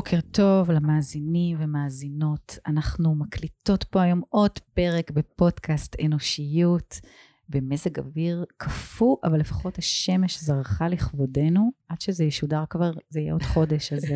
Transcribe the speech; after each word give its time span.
בוקר 0.00 0.20
טוב 0.30 0.70
למאזינים 0.70 1.56
ומאזינות. 1.60 2.58
אנחנו 2.66 3.14
מקליטות 3.14 3.84
פה 3.84 4.02
היום 4.02 4.22
עוד 4.28 4.58
פרק 4.74 5.10
בפודקאסט 5.10 5.96
אנושיות, 6.04 7.00
במזג 7.48 7.98
אוויר 7.98 8.44
קפוא, 8.56 9.16
אבל 9.24 9.40
לפחות 9.40 9.78
השמש 9.78 10.40
זרחה 10.42 10.88
לכבודנו. 10.88 11.70
עד 11.88 12.00
שזה 12.00 12.24
ישודר 12.24 12.64
כבר, 12.70 12.90
זה 13.10 13.20
יהיה 13.20 13.32
עוד 13.32 13.42
חודש, 13.42 13.92
אז... 13.92 14.04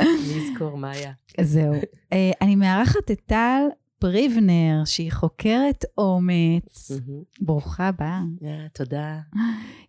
אני 0.00 0.50
אזכור 0.50 0.78
מה 0.78 0.90
היה. 0.90 1.12
זהו. 1.40 1.74
אה, 2.12 2.30
אני 2.40 2.56
מארחת 2.56 3.10
את 3.10 3.20
טל 3.26 3.62
פריבנר, 3.98 4.82
שהיא 4.84 5.12
חוקרת 5.12 5.84
אומץ. 5.98 6.90
ברוכה 7.40 7.88
הבאה. 7.88 8.20
תודה. 8.72 9.20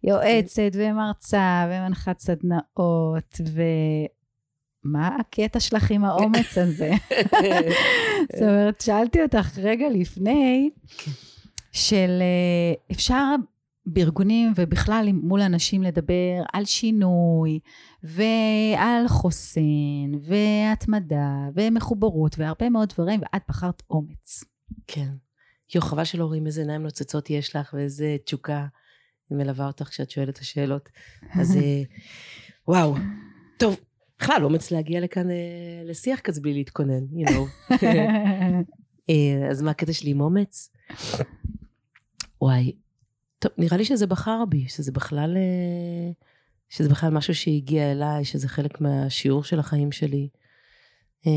יועצת 0.04 0.72
ומרצה 0.74 1.68
ומנחת 1.70 2.20
סדנאות, 2.20 3.42
ו... 3.54 3.62
מה 4.84 5.16
הקטע 5.20 5.60
שלך 5.60 5.92
עם 5.92 6.06
האומץ 6.06 6.58
הזה? 6.58 6.92
זאת 8.34 8.42
אומרת, 8.42 8.82
שאלתי 8.82 9.24
אותך 9.24 9.58
רגע 9.58 9.86
לפני, 9.90 10.70
של 11.72 12.22
אה, 12.22 12.74
אפשר 12.92 13.36
בארגונים 13.86 14.54
ובכלל 14.56 15.10
מול 15.14 15.42
אנשים 15.42 15.84
לדבר 15.84 16.44
על 16.54 16.66
שינוי 16.66 17.60
ועל 18.04 19.08
חוסן 19.08 20.12
והתמדה 20.22 21.36
ומחוברות 21.56 22.36
והרבה 22.40 22.70
מאוד 22.70 22.90
דברים, 22.90 23.20
ואת 23.20 23.42
בחרת 23.50 23.84
אומץ. 23.90 24.44
כן. 24.88 25.10
יו, 25.76 25.82
חבל 25.82 26.04
שלא 26.04 26.26
רואים 26.26 26.48
איזה 26.48 26.62
עיניים 26.62 26.84
נוצצות 26.84 27.30
יש 27.30 27.56
לך 27.56 27.74
ואיזה 27.74 28.18
תשוקה. 28.26 28.66
מלווה 29.32 29.68
אותך 29.68 29.90
כשאת 29.90 30.10
שואלת 30.10 30.30
את 30.30 30.38
השאלות. 30.38 30.90
אז 31.34 31.58
אה, 31.58 31.82
וואו. 32.68 32.96
טוב, 33.58 33.80
בכלל, 34.22 34.44
אומץ 34.44 34.72
להגיע 34.72 35.02
לכאן 35.02 35.30
אה, 35.30 35.36
לשיח 35.86 36.20
כזה 36.20 36.42
בלי 36.42 36.54
להתכונן, 36.54 37.04
you 37.14 37.30
know. 37.30 37.72
אה, 39.10 39.48
אז 39.50 39.62
מה 39.62 39.72
הקטע 39.72 39.94
שלי 39.94 40.12
עם 40.12 40.22
אומץ? 40.22 40.70
וואי, 42.42 42.76
טוב, 43.40 43.52
נראה 43.58 43.78
לי 43.78 43.86
שזה 43.86 44.08
בחר 44.08 44.46
בי, 44.50 44.68
שזה 44.68 44.92
בכלל, 44.92 45.38
אה, 45.38 46.12
שזה 46.70 46.90
בכלל 46.90 47.10
משהו 47.10 47.36
שהגיע 47.36 47.92
אליי, 47.92 48.26
שזה 48.26 48.48
חלק 48.48 48.82
מהשיעור 48.82 49.44
של 49.44 49.60
החיים 49.60 49.92
שלי. 49.92 50.30
אה, 51.28 51.32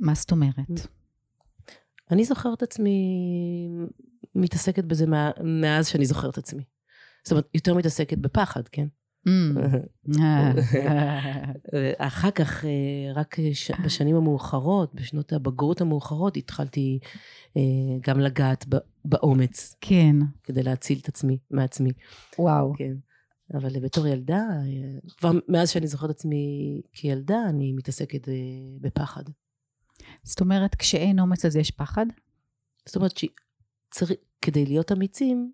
מה 0.00 0.14
זאת 0.14 0.30
אומרת? 0.30 0.86
אני 2.10 2.24
זוכרת 2.24 2.62
עצמי 2.62 3.18
מתעסקת 4.34 4.84
בזה 4.84 5.06
מאז 5.44 5.88
שאני 5.88 6.06
זוכרת 6.06 6.38
עצמי. 6.38 6.64
זאת 7.24 7.32
אומרת, 7.32 7.48
יותר 7.54 7.74
מתעסקת 7.74 8.18
בפחד, 8.18 8.68
כן? 8.68 8.86
Mm. 10.08 10.12
אחר 11.98 12.30
כך, 12.30 12.64
אה, 12.64 13.12
רק 13.14 13.36
בשנים 13.84 14.16
המאוחרות, 14.16 14.94
בשנות 14.94 15.32
הבגרות 15.32 15.80
המאוחרות, 15.80 16.36
התחלתי 16.36 16.98
אה, 17.56 17.62
גם 18.00 18.20
לגעת 18.20 18.66
באומץ. 19.04 19.74
כן. 19.80 20.16
כדי 20.44 20.62
להציל 20.62 20.98
את 21.02 21.08
עצמי, 21.08 21.38
מעצמי. 21.50 21.90
וואו. 22.38 22.72
כן. 22.76 22.94
אבל 23.54 23.80
בתור 23.80 24.06
ילדה, 24.06 24.36
אה, 24.36 24.98
כבר 25.18 25.32
מאז 25.48 25.70
שאני 25.70 25.86
זוכרת 25.86 26.10
עצמי 26.10 26.80
כילדה, 26.92 27.38
אני 27.48 27.72
מתעסקת 27.72 28.28
בפחד. 28.80 29.24
זאת 30.22 30.40
אומרת, 30.40 30.74
כשאין 30.74 31.20
אומץ 31.20 31.44
אז 31.44 31.56
יש 31.56 31.70
פחד? 31.70 32.06
זאת 32.86 32.96
אומרת, 32.96 33.12
כדי 34.42 34.66
להיות 34.66 34.92
אמיצים, 34.92 35.52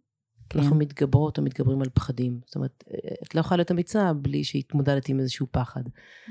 כן. 0.49 0.59
אנחנו 0.59 0.77
מתגברות 0.77 1.39
או 1.39 1.43
מתגברים 1.43 1.83
על 1.83 1.89
פחדים. 1.95 2.41
זאת 2.47 2.57
אומרת, 2.57 2.85
את 3.23 3.35
לא 3.35 3.41
יכולה 3.41 3.57
להיות 3.57 3.71
אמיצה 3.71 4.13
בלי 4.13 4.45
שהתמודדת 4.45 5.09
עם 5.09 5.21
איזשהו 5.21 5.47
פחד. 5.51 5.83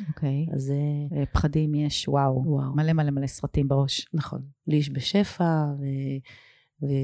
אוקיי. 0.09 0.47
אז... 0.53 0.71
אה, 0.71 1.25
פחדים 1.25 1.75
יש, 1.75 2.07
וואו, 2.07 2.43
וואו. 2.45 2.75
מלא 2.75 2.93
מלא 2.93 3.11
מלא 3.11 3.27
סרטים 3.27 3.67
בראש. 3.67 4.07
נכון. 4.13 4.41
לי 4.67 4.75
יש 4.75 4.89
בשפע, 4.89 5.65
ואני 6.81 7.01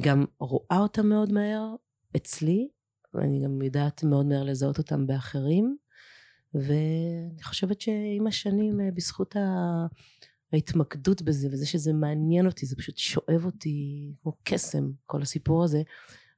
גם 0.00 0.24
רואה 0.40 0.78
אותם 0.78 1.06
מאוד 1.06 1.32
מהר 1.32 1.74
אצלי, 2.16 2.68
ואני 3.14 3.44
גם 3.44 3.62
יודעת 3.62 4.04
מאוד 4.04 4.26
מהר 4.26 4.42
לזהות 4.44 4.78
אותם 4.78 5.06
באחרים, 5.06 5.76
ואני 6.54 7.42
חושבת 7.42 7.80
שעם 7.80 8.26
השנים, 8.26 8.80
אה, 8.80 8.88
בזכות 8.94 9.36
ה... 9.36 9.40
ההתמקדות 10.52 11.22
בזה 11.22 11.48
וזה 11.52 11.66
שזה 11.66 11.92
מעניין 11.92 12.46
אותי 12.46 12.66
זה 12.66 12.76
פשוט 12.76 12.96
שואב 12.96 13.44
אותי 13.44 14.12
כמו 14.22 14.32
קסם 14.42 14.90
כל 15.06 15.22
הסיפור 15.22 15.64
הזה 15.64 15.82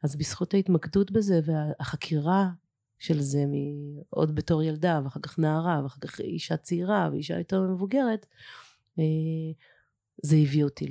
אז 0.03 0.17
בזכות 0.17 0.55
ההתמקדות 0.55 1.11
בזה 1.11 1.41
והחקירה 1.45 2.51
של 2.99 3.21
זה 3.21 3.45
עוד 4.11 4.35
בתור 4.35 4.63
ילדה 4.63 5.01
ואחר 5.05 5.21
כך 5.21 5.39
נערה 5.39 5.81
ואחר 5.83 6.01
כך 6.01 6.21
אישה 6.21 6.57
צעירה 6.57 7.09
ואישה 7.13 7.39
יותר 7.39 7.63
מבוגרת 7.63 8.27
אה, 8.99 9.05
זה 10.23 10.37
הביא 10.37 10.65
אותי 10.65 10.91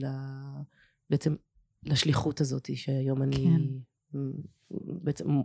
בעצם 1.09 1.35
לשליחות 1.83 2.41
הזאת 2.41 2.69
שהיום 2.75 3.21
אני 3.21 3.35
כן. 3.35 4.19
בעצם 4.71 5.41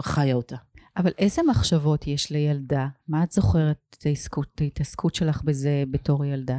חיה 0.00 0.34
אותה. 0.34 0.56
אבל 0.96 1.12
איזה 1.18 1.42
מחשבות 1.50 2.06
יש 2.06 2.30
לילדה? 2.30 2.88
מה 3.08 3.24
את 3.24 3.32
זוכרת 3.32 3.96
את 3.98 4.60
ההתעסקות 4.60 5.14
שלך 5.14 5.42
בזה 5.42 5.84
בתור 5.90 6.24
ילדה? 6.24 6.58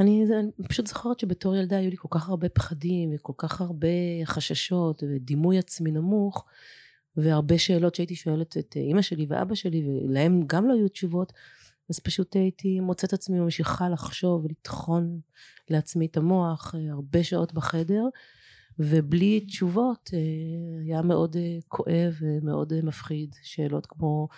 אני, 0.00 0.24
אני 0.38 0.68
פשוט 0.68 0.86
זוכרת 0.86 1.20
שבתור 1.20 1.56
ילדה 1.56 1.76
היו 1.76 1.90
לי 1.90 1.96
כל 1.96 2.08
כך 2.10 2.28
הרבה 2.28 2.48
פחדים 2.48 3.10
וכל 3.14 3.32
כך 3.36 3.60
הרבה 3.60 3.88
חששות 4.24 5.02
ודימוי 5.02 5.58
עצמי 5.58 5.90
נמוך 5.90 6.44
והרבה 7.16 7.58
שאלות 7.58 7.94
שהייתי 7.94 8.14
שואלת 8.14 8.56
את 8.56 8.76
אימא 8.76 9.02
שלי 9.02 9.26
ואבא 9.28 9.54
שלי 9.54 9.84
ולהם 9.88 10.42
גם 10.46 10.68
לא 10.68 10.74
היו 10.74 10.88
תשובות 10.88 11.32
אז 11.90 11.98
פשוט 11.98 12.36
הייתי 12.36 12.80
מוצאת 12.80 13.12
עצמי 13.12 13.40
ממשיכה 13.40 13.88
לחשוב 13.88 14.44
ולטחון 14.44 15.20
לעצמי 15.70 16.06
את 16.06 16.16
המוח 16.16 16.74
אה, 16.74 16.92
הרבה 16.92 17.24
שעות 17.24 17.54
בחדר 17.54 18.02
ובלי 18.78 19.40
תשובות 19.40 20.10
אה, 20.14 20.18
היה 20.84 21.02
מאוד 21.02 21.36
אה, 21.36 21.58
כואב 21.68 22.14
ומאוד 22.20 22.72
מפחיד 22.82 23.34
שאלות 23.42 23.86
כמו 23.86 24.28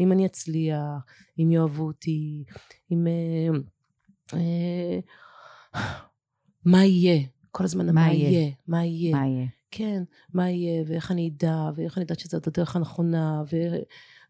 אם 0.00 0.12
אני 0.12 0.26
אצליח? 0.26 0.78
אם 1.38 1.50
יאהבו 1.50 1.82
אותי? 1.84 2.44
אם 2.92 3.06
אה, 3.06 3.58
מה 6.64 6.84
יהיה? 6.84 7.20
כל 7.50 7.64
הזמן 7.64 7.94
מה 7.94 8.12
יהיה? 8.12 8.50
מה 8.66 8.84
יהיה? 8.84 9.16
מה 9.16 9.26
יהיה? 9.26 9.46
כן, 9.70 10.02
מה 10.34 10.50
יהיה, 10.50 10.84
ואיך 10.86 11.10
אני 11.10 11.30
אדע, 11.36 11.70
ואיך 11.76 11.96
אני 11.96 12.02
יודעת 12.02 12.18
שזאת 12.18 12.46
הדרך 12.46 12.76
הנכונה, 12.76 13.42
ו... 13.52 13.56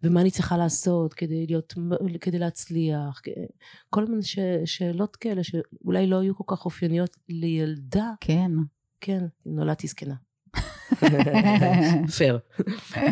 ומה 0.03 0.21
אני 0.21 0.31
צריכה 0.31 0.57
לעשות 0.57 1.15
כדי 1.15 1.47
להיות, 1.47 1.75
כדי 2.21 2.39
להצליח, 2.39 3.23
כל 3.91 4.07
מיני 4.07 4.23
ש... 4.23 4.39
שאלות 4.65 5.17
כאלה 5.17 5.45
שאולי 5.45 6.07
לא 6.07 6.21
היו 6.21 6.37
כל 6.37 6.57
כך 6.57 6.65
אופייניות 6.65 7.17
לילדה. 7.29 8.11
כן. 8.21 8.51
כן, 9.01 9.25
נולדתי 9.47 9.87
זקנה. 9.87 10.15
פייר. 12.17 12.39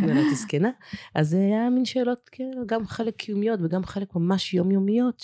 נולדתי 0.00 0.34
זקנה. 0.34 0.70
אז 1.14 1.28
זה 1.28 1.38
היה 1.38 1.70
מין 1.70 1.84
שאלות, 1.84 2.28
כן, 2.32 2.50
גם 2.66 2.86
חלק 2.86 3.16
קיומיות 3.16 3.60
וגם 3.62 3.84
חלק 3.84 4.16
ממש 4.16 4.54
יומיומיות, 4.54 5.22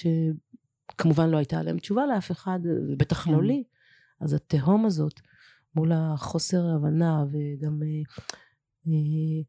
כמובן 0.98 1.30
לא 1.30 1.36
הייתה 1.36 1.58
עליהם 1.58 1.78
תשובה 1.78 2.06
לאף 2.06 2.30
אחד, 2.30 2.58
ובטח 2.64 3.28
לא 3.28 3.36
כן. 3.38 3.44
לי. 3.44 3.64
אז 4.20 4.32
התהום 4.32 4.86
הזאת, 4.86 5.20
מול 5.74 5.92
החוסר 5.92 6.66
ההבנה 6.66 7.24
וגם 7.30 7.82
אה, 7.82 7.88
אה, 8.86 9.42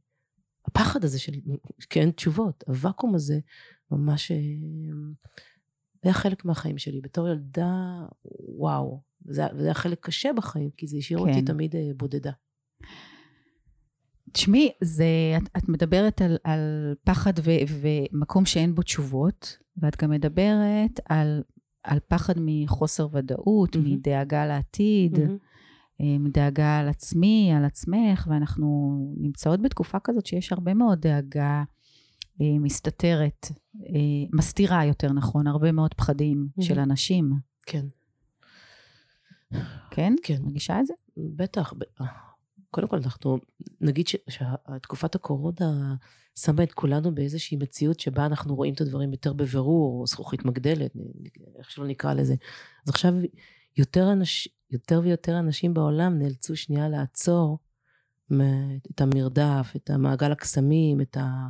הפחד 0.66 1.04
הזה 1.04 1.20
של 1.20 1.34
כן 1.90 2.12
תשובות, 2.12 2.64
הוואקום 2.68 3.16
הזה, 3.16 3.40
ממש 3.92 4.32
אה, 4.32 4.38
היה 6.04 6.14
חלק 6.14 6.46
מהחיים 6.46 6.78
שלי. 6.78 7.02
בתור 7.02 7.28
ילדה, 7.30 8.06
וואו, 8.58 9.02
זה, 9.26 9.44
זה 9.58 9.66
היה 9.66 9.74
חלק 9.74 10.06
קשה 10.06 10.34
בחיים, 10.34 10.70
כי 10.78 10.88
זה 10.88 10.98
השאיר 10.98 11.20
כן. 11.20 11.30
אותי 11.30 11.42
תמיד 11.42 11.76
אה, 11.76 11.90
בודדה. 11.98 12.32
תשמעי, 14.38 14.70
את, 15.38 15.50
את 15.58 15.70
מדברת 15.70 16.22
על, 16.22 16.38
על 16.44 16.94
פחד 17.04 17.34
ו, 17.44 17.52
ומקום 17.82 18.46
שאין 18.46 18.76
בו 18.76 18.82
תשובות, 18.82 19.58
ואת 19.78 20.04
גם 20.04 20.10
מדברת 20.10 21.00
על, 21.10 21.44
על 21.84 22.00
פחד 22.08 22.34
מחוסר 22.38 23.08
ודאות, 23.12 23.76
mm-hmm. 23.76 23.80
מדאגה 23.80 24.46
לעתיד, 24.46 25.16
mm-hmm. 25.16 26.04
מדאגה 26.20 26.80
על 26.80 26.90
עצמי, 26.90 27.52
על 27.58 27.66
עצמך, 27.66 28.28
ואנחנו 28.30 28.98
נמצאות 29.18 29.62
בתקופה 29.62 29.98
כזאת 30.04 30.26
שיש 30.26 30.52
הרבה 30.52 30.74
מאוד 30.74 31.02
דאגה 31.02 31.64
אה, 32.42 32.60
מסתתרת, 32.60 33.48
אה, 33.82 34.30
מסתירה 34.34 34.86
יותר 34.86 35.14
נכון, 35.14 35.48
הרבה 35.48 35.72
מאוד 35.72 35.94
פחדים 35.94 36.48
mm-hmm. 36.50 36.64
של 36.64 36.80
אנשים. 36.80 37.32
כן. 37.66 37.86
כן? 39.92 40.14
כן. 40.24 40.42
מרגישה 40.44 40.80
את 40.80 40.86
זה? 40.86 40.94
בטח. 41.18 41.74
קודם 42.72 42.88
כל 42.88 42.98
אנחנו 42.98 43.38
נגיד 43.82 44.08
שתקופת 44.08 45.16
הקורונה 45.16 45.96
שמה 46.36 46.64
את 46.64 46.74
כולנו 46.74 47.16
באיזושהי 47.16 47.58
מציאות 47.58 48.00
שבה 48.00 48.26
אנחנו 48.26 48.56
רואים 48.56 48.74
את 48.74 48.82
הדברים 48.82 49.12
יותר 49.12 49.34
בבירור, 49.34 50.02
או 50.02 50.08
זכוכית 50.08 50.46
מגדלת, 50.46 50.92
איך 51.60 51.72
שלא 51.72 51.88
נקרא 51.88 52.14
לזה. 52.14 52.36
אז 52.86 52.90
עכשיו 52.90 53.14
יותר, 53.78 54.12
אנש, 54.12 54.48
יותר 54.72 55.02
ויותר 55.04 55.40
אנשים 55.40 55.74
בעולם 55.74 56.20
נאלצו 56.20 56.56
שנייה 56.56 56.90
לעצור 56.90 57.60
את 58.92 59.02
המרדף, 59.02 59.74
את 59.76 59.90
המעגל 59.90 60.32
הקסמים, 60.32 61.02
את, 61.02 61.18
ה... 61.18 61.48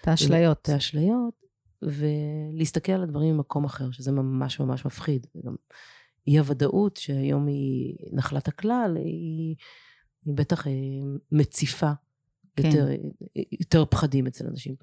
את 0.00 0.08
האשליות. 0.08 0.58
את 0.62 0.68
האשליות, 0.68 1.34
ולהסתכל 1.82 2.92
על 2.92 3.02
הדברים 3.02 3.34
ממקום 3.34 3.64
אחר, 3.64 3.90
שזה 3.90 4.12
ממש 4.12 4.60
ממש 4.60 4.86
מפחיד. 4.86 5.26
אי 6.26 6.38
הוודאות 6.38 6.96
שהיום 6.96 7.46
היא 7.46 7.96
נחלת 8.12 8.48
הכלל, 8.48 8.96
היא, 8.96 9.56
היא 10.24 10.34
בטח 10.34 10.66
אה, 10.66 10.72
מציפה 11.32 11.92
כן. 12.56 12.66
יותר, 12.66 12.88
יותר 13.60 13.84
פחדים 13.84 14.26
אצל 14.26 14.46
אנשים. 14.46 14.74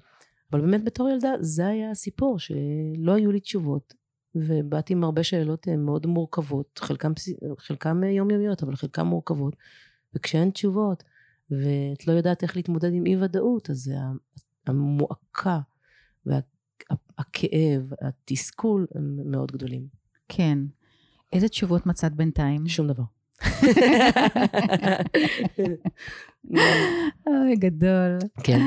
אבל 0.52 0.60
באמת 0.60 0.84
בתור 0.84 1.08
ילדה 1.08 1.32
זה 1.40 1.66
היה 1.66 1.90
הסיפור, 1.90 2.38
שלא 2.38 3.12
היו 3.14 3.32
לי 3.32 3.40
תשובות, 3.40 3.94
ובאתי 4.34 4.92
עם 4.92 5.04
הרבה 5.04 5.22
שאלות 5.22 5.68
אה, 5.68 5.76
מאוד 5.76 6.06
מורכבות, 6.06 6.80
חלקם, 6.82 7.12
חלקם 7.58 8.04
יומיומיות, 8.04 8.62
אבל 8.62 8.76
חלקם 8.76 9.06
מורכבות, 9.06 9.56
וכשאין 10.14 10.50
תשובות, 10.50 11.04
ואת 11.50 12.06
לא 12.06 12.12
יודעת 12.12 12.42
איך 12.42 12.56
להתמודד 12.56 12.92
עם 12.92 13.06
אי 13.06 13.16
ודאות, 13.16 13.70
אז 13.70 13.92
המועקה 14.66 15.60
והכאב, 16.26 17.92
התסכול, 18.00 18.86
הם 18.94 19.30
מאוד 19.30 19.52
גדולים. 19.52 19.86
כן. 20.28 20.58
איזה 21.32 21.48
תשובות 21.48 21.86
מצאת 21.86 22.14
בינתיים? 22.14 22.68
שום 22.68 22.86
דבר. 22.86 23.02
אוי, 27.26 27.56
גדול. 27.56 28.18
כן. 28.42 28.60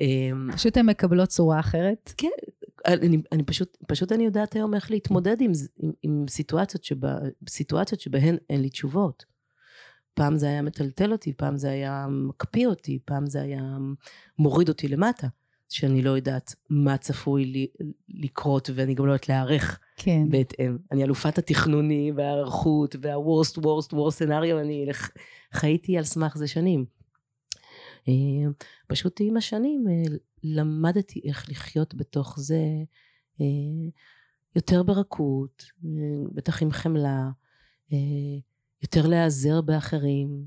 אמ, 0.00 0.50
פשוט 0.52 0.76
הן 0.76 0.86
מקבלות 0.86 1.28
צורה 1.28 1.60
אחרת? 1.60 2.12
כן. 2.16 2.28
אני, 2.86 3.22
אני 3.32 3.42
פשוט, 3.42 3.76
פשוט 3.88 4.12
אני 4.12 4.24
יודעת 4.24 4.54
היום 4.54 4.74
איך 4.74 4.90
להתמודד 4.90 5.40
עם, 5.40 5.52
עם, 5.82 5.92
עם 6.02 6.24
סיטואציות, 6.28 6.84
שבה, 6.84 7.18
סיטואציות 7.48 8.00
שבהן 8.00 8.36
אין 8.50 8.62
לי 8.62 8.70
תשובות. 8.70 9.24
פעם 10.14 10.36
זה 10.36 10.46
היה 10.46 10.62
מטלטל 10.62 11.12
אותי, 11.12 11.32
פעם 11.32 11.56
זה 11.56 11.70
היה 11.70 12.06
מקפיא 12.10 12.66
אותי, 12.66 12.98
פעם 13.04 13.26
זה 13.26 13.42
היה 13.42 13.62
מוריד 14.38 14.68
אותי 14.68 14.88
למטה. 14.88 15.28
שאני 15.70 16.02
לא 16.02 16.10
יודעת 16.10 16.54
מה 16.70 16.96
צפוי 16.96 17.44
לי 17.44 17.66
לקרות 18.08 18.70
ואני 18.74 18.94
גם 18.94 19.06
לא 19.06 19.12
יודעת 19.12 19.28
להיערך 19.28 19.80
כן. 19.96 20.28
בהתאם. 20.30 20.78
אני 20.92 21.04
אלופת 21.04 21.38
התכנוני 21.38 22.12
וההיערכות 22.16 22.96
וה-worst 23.02 23.56
worst 23.56 23.92
worst 23.92 24.26
scenario, 24.26 24.60
אני 24.60 24.86
חייתי 25.52 25.98
על 25.98 26.04
סמך 26.04 26.36
זה 26.36 26.48
שנים. 26.48 26.84
אה, 28.08 28.50
פשוט 28.86 29.20
עם 29.20 29.36
השנים 29.36 29.84
אה, 29.88 30.16
למדתי 30.42 31.20
איך 31.24 31.50
לחיות 31.50 31.94
בתוך 31.94 32.40
זה 32.40 32.62
אה, 33.40 33.46
יותר 34.56 34.82
ברכות, 34.82 35.64
בטח 36.34 36.62
עם 36.62 36.70
חמלה, 36.70 37.30
יותר 38.82 39.06
להיעזר 39.06 39.60
באחרים. 39.60 40.44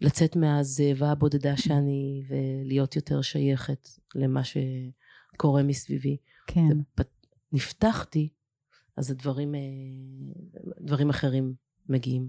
לצאת 0.00 0.36
מהזאבה 0.36 1.10
הבודדה 1.10 1.56
שאני 1.56 2.22
ולהיות 2.28 2.96
יותר 2.96 3.22
שייכת 3.22 3.88
למה 4.14 4.40
שקורה 4.44 5.62
מסביבי. 5.62 6.16
כן. 6.46 6.78
נפתחתי, 7.52 8.28
אז 8.96 9.10
הדברים, 9.10 9.54
אה, 9.54 9.60
דברים 10.80 11.10
אחרים 11.10 11.54
מגיעים. 11.88 12.28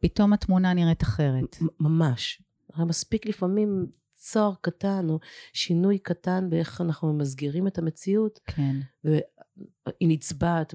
פתאום 0.00 0.32
התמונה 0.32 0.74
נראית 0.74 1.02
אחרת. 1.02 1.56
ממש. 1.80 2.42
הרי 2.72 2.84
מספיק 2.84 3.26
לפעמים 3.26 3.86
צוהר 4.14 4.54
קטן 4.60 5.08
או 5.08 5.18
שינוי 5.52 5.98
קטן 5.98 6.50
באיך 6.50 6.80
אנחנו 6.80 7.12
ממסגרים 7.12 7.66
את 7.66 7.78
המציאות. 7.78 8.40
כן. 8.46 8.76
והיא 9.04 10.08
נצבעת 10.08 10.74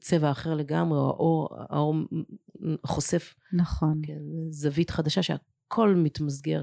צבע 0.00 0.30
אחר 0.30 0.54
לגמרי, 0.54 0.98
או 0.98 1.06
האור, 1.06 1.48
האור 1.58 1.94
חושף 2.86 3.34
נכון. 3.52 4.00
כן, 4.06 4.20
זווית 4.50 4.90
חדשה 4.90 5.22
שהכל 5.22 5.94
מתמסגר 5.96 6.62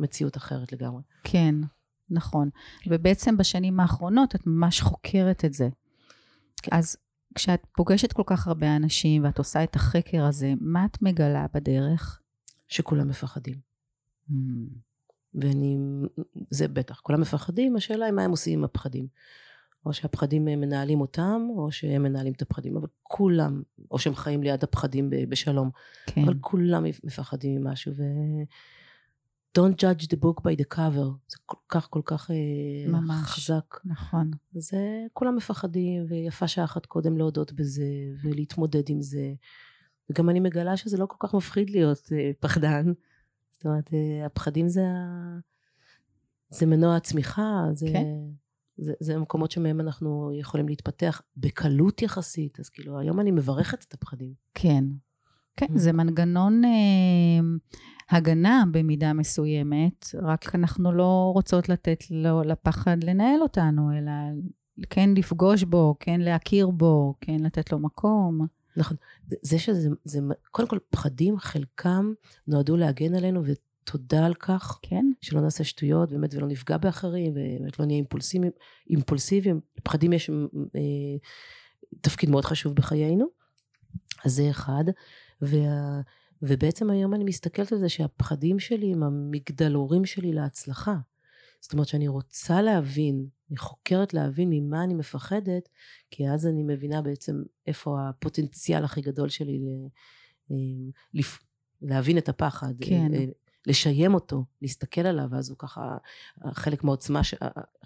למציאות 0.00 0.36
אחרת 0.36 0.72
לגמרי. 0.72 1.02
כן, 1.24 1.54
נכון. 2.10 2.48
ובעצם 2.86 3.36
בשנים 3.36 3.80
האחרונות 3.80 4.34
את 4.34 4.46
ממש 4.46 4.80
חוקרת 4.80 5.44
את 5.44 5.52
זה. 5.52 5.68
כן. 6.62 6.76
אז 6.76 6.96
כשאת 7.34 7.66
פוגשת 7.76 8.12
כל 8.12 8.22
כך 8.26 8.46
הרבה 8.46 8.76
אנשים 8.76 9.24
ואת 9.24 9.38
עושה 9.38 9.64
את 9.64 9.76
החקר 9.76 10.24
הזה, 10.24 10.54
מה 10.60 10.84
את 10.84 11.02
מגלה 11.02 11.46
בדרך? 11.54 12.20
שכולם 12.68 13.08
מפחדים. 13.08 13.56
Mm. 14.30 14.34
ואני, 15.34 15.78
זה 16.50 16.68
בטח, 16.68 17.00
כולם 17.00 17.20
מפחדים, 17.20 17.76
השאלה 17.76 18.04
היא 18.06 18.14
מה 18.14 18.22
הם 18.22 18.30
עושים 18.30 18.58
עם 18.58 18.64
הפחדים. 18.64 19.06
או 19.86 19.92
שהפחדים 19.92 20.44
מנהלים 20.44 21.00
אותם, 21.00 21.46
או 21.56 21.72
שהם 21.72 22.02
מנהלים 22.02 22.32
את 22.32 22.42
הפחדים, 22.42 22.76
אבל 22.76 22.86
כולם, 23.02 23.62
או 23.90 23.98
שהם 23.98 24.14
חיים 24.14 24.42
ליד 24.42 24.64
הפחדים 24.64 25.10
בשלום, 25.28 25.70
כן. 26.06 26.22
אבל 26.22 26.34
כולם 26.40 26.84
מפחדים 27.04 27.60
ממשהו, 27.60 27.92
ו... 27.96 28.02
Don't 29.58 29.76
judge 29.80 30.06
the 30.06 30.16
book 30.16 30.40
by 30.42 30.56
the 30.60 30.76
cover, 30.76 31.08
זה 31.28 31.36
כל 31.46 31.56
כך 31.68 31.86
כל 31.90 32.00
כך 32.04 32.30
אה, 32.30 32.92
ממש, 32.92 33.26
חזק. 33.26 33.80
נכון. 33.84 34.30
אז 34.56 34.70
כולם 35.12 35.36
מפחדים, 35.36 36.04
ויפה 36.08 36.48
שעה 36.48 36.64
אחת 36.64 36.86
קודם 36.86 37.18
להודות 37.18 37.52
בזה, 37.52 37.84
ולהתמודד 38.22 38.82
עם 38.88 39.02
זה. 39.02 39.32
וגם 40.10 40.30
אני 40.30 40.40
מגלה 40.40 40.76
שזה 40.76 40.96
לא 40.96 41.06
כל 41.06 41.16
כך 41.18 41.34
מפחיד 41.34 41.70
להיות 41.70 42.08
אה, 42.12 42.30
פחדן. 42.40 42.92
זאת 43.52 43.64
אומרת, 43.64 43.90
אה, 43.94 44.26
הפחדים 44.26 44.68
זה, 44.68 44.84
זה 46.48 46.66
מנוע 46.66 46.96
הצמיחה, 46.96 47.64
זה... 47.72 47.86
כן. 47.92 48.04
זה, 48.76 48.92
זה 49.00 49.18
מקומות 49.18 49.50
שמהם 49.50 49.80
אנחנו 49.80 50.30
יכולים 50.34 50.68
להתפתח 50.68 51.22
בקלות 51.36 52.02
יחסית, 52.02 52.60
אז 52.60 52.68
כאילו 52.68 52.98
היום 52.98 53.20
אני 53.20 53.30
מברכת 53.30 53.84
את 53.88 53.94
הפחדים. 53.94 54.32
כן. 54.54 54.84
כן, 55.56 55.66
mm. 55.66 55.78
זה 55.78 55.92
מנגנון 55.92 56.64
אה, 56.64 56.70
הגנה 58.10 58.64
במידה 58.72 59.12
מסוימת, 59.12 60.06
רק 60.22 60.54
אנחנו 60.54 60.92
לא 60.92 61.30
רוצות 61.34 61.68
לתת 61.68 62.04
לו, 62.10 62.42
לפחד 62.42 63.04
לנהל 63.04 63.42
אותנו, 63.42 63.90
אלא 63.98 64.12
כן 64.90 65.10
לפגוש 65.16 65.62
בו, 65.62 65.94
כן 66.00 66.20
להכיר 66.20 66.70
בו, 66.70 67.14
כן 67.20 67.40
לתת 67.40 67.72
לו 67.72 67.78
מקום. 67.78 68.46
נכון. 68.76 68.96
זה 69.42 69.58
שזה, 69.58 69.88
זה, 70.04 70.20
קודם 70.50 70.68
כל, 70.68 70.78
פחדים, 70.90 71.38
חלקם 71.38 72.12
נועדו 72.48 72.76
להגן 72.76 73.14
עלינו, 73.14 73.42
תודה 73.84 74.26
על 74.26 74.34
כך. 74.34 74.78
כן. 74.82 75.06
שלא 75.20 75.40
נעשה 75.40 75.64
שטויות, 75.64 76.10
באמת, 76.10 76.34
ולא 76.34 76.46
נפגע 76.46 76.76
באחרים, 76.76 77.32
ובאמת 77.32 77.78
לא 77.78 77.86
נהיה 77.86 77.96
אימפולסיביים. 77.96 78.52
אימפולסיביים. 78.90 79.60
פחדים 79.82 80.12
יש 80.12 80.30
אה, 80.30 80.80
תפקיד 82.00 82.30
מאוד 82.30 82.44
חשוב 82.44 82.74
בחיינו. 82.74 83.26
אז 84.24 84.32
זה 84.32 84.50
אחד. 84.50 84.84
וה, 85.42 86.00
ובעצם 86.42 86.90
היום 86.90 87.14
אני 87.14 87.24
מסתכלת 87.24 87.72
על 87.72 87.78
זה 87.78 87.88
שהפחדים 87.88 88.58
שלי 88.58 88.92
הם 88.92 89.02
המגדלורים 89.02 90.04
שלי 90.04 90.32
להצלחה. 90.32 90.96
זאת 91.60 91.72
אומרת 91.72 91.88
שאני 91.88 92.08
רוצה 92.08 92.62
להבין, 92.62 93.26
אני 93.50 93.58
חוקרת 93.58 94.14
להבין 94.14 94.50
ממה 94.50 94.84
אני 94.84 94.94
מפחדת, 94.94 95.68
כי 96.10 96.28
אז 96.28 96.46
אני 96.46 96.62
מבינה 96.62 97.02
בעצם 97.02 97.42
איפה 97.66 98.08
הפוטנציאל 98.08 98.84
הכי 98.84 99.00
גדול 99.00 99.28
שלי 99.28 99.58
ל, 99.58 99.66
אה, 100.50 101.20
להבין 101.82 102.18
את 102.18 102.28
הפחד. 102.28 102.74
כן. 102.80 103.12
לשיים 103.66 104.14
אותו, 104.14 104.44
להסתכל 104.62 105.00
עליו, 105.00 105.26
ואז 105.30 105.50
הוא 105.50 105.58
ככה, 105.58 105.96
חלק 106.52 106.84
מהעוצמה, 106.84 107.20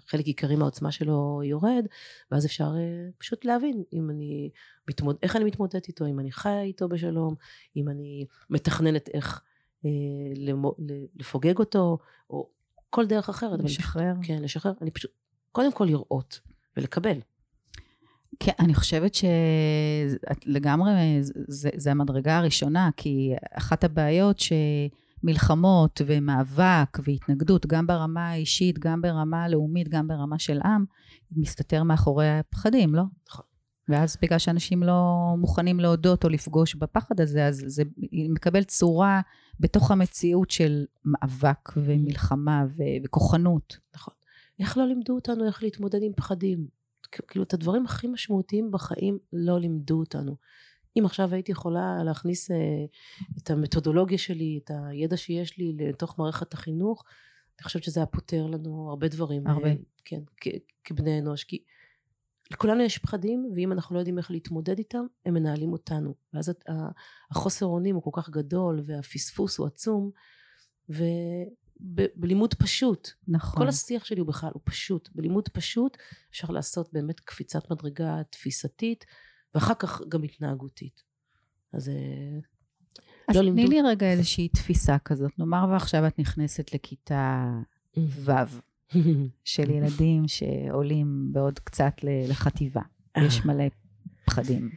חלק 0.07 0.25
עיקרי 0.25 0.55
מהעוצמה 0.55 0.91
שלו 0.91 1.41
יורד, 1.43 1.85
ואז 2.31 2.45
אפשר 2.45 2.71
אה, 2.77 3.09
פשוט 3.17 3.45
להבין 3.45 3.83
אם 3.93 4.09
אני 4.09 4.49
מתמוד... 4.89 5.15
איך 5.23 5.35
אני 5.35 5.43
מתמודדת 5.43 5.87
איתו, 5.87 6.05
אם 6.05 6.19
אני 6.19 6.31
חיה 6.31 6.61
איתו 6.61 6.89
בשלום, 6.89 7.35
אם 7.75 7.89
אני 7.89 8.25
מתכננת 8.49 9.09
איך 9.13 9.41
אה, 9.85 9.89
למו... 10.35 10.75
לפוגג 11.15 11.57
אותו, 11.57 11.97
או 12.29 12.49
כל 12.89 13.07
דרך 13.07 13.29
אחרת. 13.29 13.59
לשחרר. 13.63 14.13
פשוט, 14.21 14.27
כן, 14.27 14.41
לשחרר. 14.41 14.73
אני 14.81 14.91
פשוט, 14.91 15.11
קודם 15.51 15.71
כל 15.73 15.85
לראות 15.85 16.39
ולקבל. 16.77 17.19
כן, 18.39 18.51
אני 18.59 18.75
חושבת 18.75 19.15
שלגמרי 20.45 21.17
זה, 21.21 21.69
זה 21.75 21.91
המדרגה 21.91 22.37
הראשונה, 22.37 22.89
כי 22.97 23.33
אחת 23.51 23.83
הבעיות 23.83 24.39
ש... 24.39 24.53
מלחמות 25.23 26.01
ומאבק 26.05 26.99
והתנגדות, 27.03 27.65
גם 27.65 27.87
ברמה 27.87 28.29
האישית, 28.29 28.79
גם 28.79 29.01
ברמה 29.01 29.43
הלאומית, 29.43 29.89
גם 29.89 30.07
ברמה 30.07 30.39
של 30.39 30.59
עם, 30.65 30.85
מסתתר 31.31 31.83
מאחורי 31.83 32.29
הפחדים, 32.29 32.95
לא? 32.95 33.03
נכון. 33.29 33.45
ואז 33.89 34.17
בגלל 34.21 34.39
שאנשים 34.39 34.83
לא 34.83 35.33
מוכנים 35.37 35.79
להודות 35.79 36.23
או 36.23 36.29
לפגוש 36.29 36.75
בפחד 36.75 37.21
הזה, 37.21 37.47
אז 37.47 37.63
זה 37.67 37.83
מקבל 38.29 38.63
צורה 38.63 39.21
בתוך 39.59 39.91
המציאות 39.91 40.51
של 40.51 40.85
מאבק 41.05 41.69
ומלחמה 41.77 42.65
ו- 42.77 43.03
וכוחנות. 43.03 43.77
נכון. 43.95 44.13
איך 44.59 44.77
לא 44.77 44.87
לימדו 44.87 45.15
אותנו 45.15 45.45
איך 45.45 45.63
להתמודד 45.63 45.99
עם 46.01 46.11
פחדים? 46.15 46.67
כאילו, 47.27 47.43
את 47.43 47.53
הדברים 47.53 47.85
הכי 47.85 48.07
משמעותיים 48.07 48.71
בחיים 48.71 49.17
לא 49.33 49.59
לימדו 49.59 49.99
אותנו. 49.99 50.35
אם 50.97 51.05
עכשיו 51.05 51.33
הייתי 51.33 51.51
יכולה 51.51 52.03
להכניס 52.03 52.51
אה, 52.51 52.57
את 53.37 53.49
המתודולוגיה 53.49 54.17
שלי, 54.17 54.59
את 54.63 54.71
הידע 54.89 55.17
שיש 55.17 55.57
לי 55.57 55.73
לתוך 55.79 56.19
מערכת 56.19 56.53
החינוך, 56.53 57.03
אני 57.59 57.63
חושבת 57.63 57.83
שזה 57.83 57.99
היה 57.99 58.07
פותר 58.07 58.45
לנו 58.45 58.89
הרבה 58.89 59.07
דברים. 59.07 59.47
הרבה. 59.47 59.69
כן, 60.05 60.21
כבני 60.83 61.19
אנוש. 61.19 61.43
כי 61.43 61.63
לכולנו 62.51 62.83
יש 62.83 62.97
פחדים, 62.97 63.51
ואם 63.55 63.71
אנחנו 63.71 63.95
לא 63.95 63.99
יודעים 63.99 64.17
איך 64.17 64.31
להתמודד 64.31 64.77
איתם, 64.77 65.05
הם 65.25 65.33
מנהלים 65.33 65.71
אותנו. 65.71 66.15
ואז 66.33 66.53
החוסר 67.31 67.65
אונים 67.65 67.95
הוא 67.95 68.03
כל 68.03 68.21
כך 68.21 68.29
גדול, 68.29 68.83
והפספוס 68.85 69.57
הוא 69.57 69.67
עצום, 69.67 70.11
ו... 70.89 71.03
ב- 71.95 72.05
בלימוד 72.15 72.53
פשוט. 72.53 73.09
נכון. 73.27 73.63
כל 73.63 73.67
השיח 73.67 74.05
שלי 74.05 74.19
הוא 74.19 74.27
בכלל, 74.27 74.49
הוא 74.53 74.61
פשוט. 74.65 75.09
בלימוד 75.15 75.49
פשוט 75.49 75.97
אפשר 76.31 76.47
לעשות 76.51 76.93
באמת 76.93 77.19
קפיצת 77.19 77.71
מדרגה 77.71 78.21
תפיסתית, 78.29 79.05
ואחר 79.55 79.73
כך 79.73 80.01
גם 80.09 80.23
התנהגותית. 80.23 81.03
אז... 81.73 81.89
אה, 81.89 82.39
אז 83.27 83.35
לא 83.35 83.51
תני 83.51 83.67
לי 83.67 83.81
רגע 83.81 84.11
איזושהי 84.11 84.47
תפיסה 84.47 84.97
כזאת. 84.97 85.39
נאמר 85.39 85.65
ועכשיו 85.71 86.07
את 86.07 86.19
נכנסת 86.19 86.73
לכיתה 86.73 87.51
ו' 87.97 88.31
של 89.43 89.69
ילדים 89.69 90.27
שעולים 90.27 91.29
בעוד 91.31 91.59
קצת 91.59 91.93
לחטיבה. 92.03 92.81
יש 93.17 93.45
מלא 93.45 93.63
פחדים. 94.25 94.69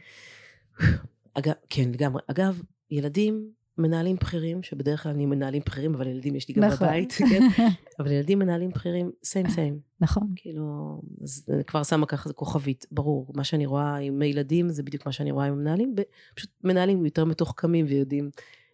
אגב, 1.33 1.53
כן, 1.69 1.91
לגמרי. 1.93 2.21
אגב, 2.27 2.61
ילדים 2.91 3.51
מנהלים 3.77 4.15
בכירים, 4.15 4.63
שבדרך 4.63 5.03
כלל 5.03 5.11
אני 5.11 5.25
מנהלים 5.25 5.61
בכירים, 5.65 5.95
אבל 5.95 6.07
ילדים 6.07 6.35
יש 6.35 6.47
לי 6.47 6.53
גם 6.53 6.63
נכון. 6.63 6.87
בבית, 6.87 7.13
כן? 7.13 7.47
אבל 7.99 8.11
ילדים 8.11 8.39
מנהלים 8.39 8.69
בכירים, 8.69 9.11
סיים 9.23 9.49
סיים. 9.49 9.79
נכון. 9.99 10.33
כאילו, 10.35 11.01
אז 11.23 11.45
אני 11.53 11.63
כבר 11.63 11.83
שמה 11.83 12.05
ככה 12.05 12.33
כוכבית, 12.33 12.85
ברור. 12.91 13.31
מה 13.35 13.43
שאני 13.43 13.65
רואה 13.65 13.95
עם 13.95 14.21
הילדים 14.21 14.69
זה 14.69 14.83
בדיוק 14.83 15.05
מה 15.05 15.11
שאני 15.11 15.31
רואה 15.31 15.45
עם 15.45 15.53
המנהלים, 15.53 15.95
פשוט 16.35 16.49
מנהלים 16.63 17.05
יותר 17.05 17.25
מתוחכמים 17.25 17.85
ויודעים 17.89 18.29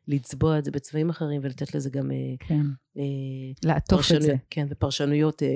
לצבוע 0.07 0.59
את 0.59 0.65
זה 0.65 0.71
בצבעים 0.71 1.09
אחרים 1.09 1.41
ולתת 1.43 1.75
לזה 1.75 1.89
גם... 1.89 2.11
אה, 2.11 2.17
כן. 2.39 2.61
אה, 2.97 3.03
לעטוף 3.63 4.11
את 4.15 4.21
זה. 4.21 4.35
כן, 4.49 4.67
ופרשנויות 4.69 5.43
אה, 5.43 5.47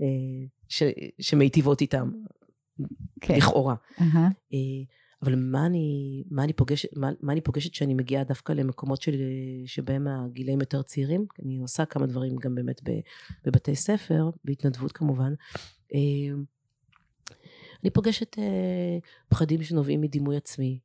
אה, 0.00 0.46
ש, 0.68 0.82
שמיטיבות 1.20 1.80
איתם, 1.80 2.10
כן. 3.20 3.36
לכאורה. 3.36 3.74
אהה. 4.00 4.28
אה, 4.52 4.84
אבל 5.24 5.34
מה 5.36 5.66
אני, 5.66 6.22
מה 6.30 6.44
אני 6.44 6.52
פוגשת, 6.52 6.88
מה, 6.96 7.10
מה 7.20 7.32
אני 7.32 7.40
פוגשת 7.40 7.72
כשאני 7.72 7.94
מגיעה 7.94 8.24
דווקא 8.24 8.52
למקומות 8.52 9.02
של, 9.02 9.14
שבהם 9.66 10.06
הגילאים 10.08 10.60
יותר 10.60 10.82
צעירים, 10.82 11.26
אני 11.42 11.58
עושה 11.58 11.84
כמה 11.84 12.06
דברים 12.06 12.36
גם 12.36 12.54
באמת 12.54 12.80
בבתי 13.44 13.76
ספר, 13.76 14.30
בהתנדבות 14.44 14.92
כמובן. 14.92 15.34
אה, 15.94 16.34
אני 17.82 17.90
פוגשת 17.90 18.38
אה, 18.38 18.98
פחדים 19.28 19.62
שנובעים 19.62 20.00
מדימוי 20.00 20.36
עצמי, 20.36 20.78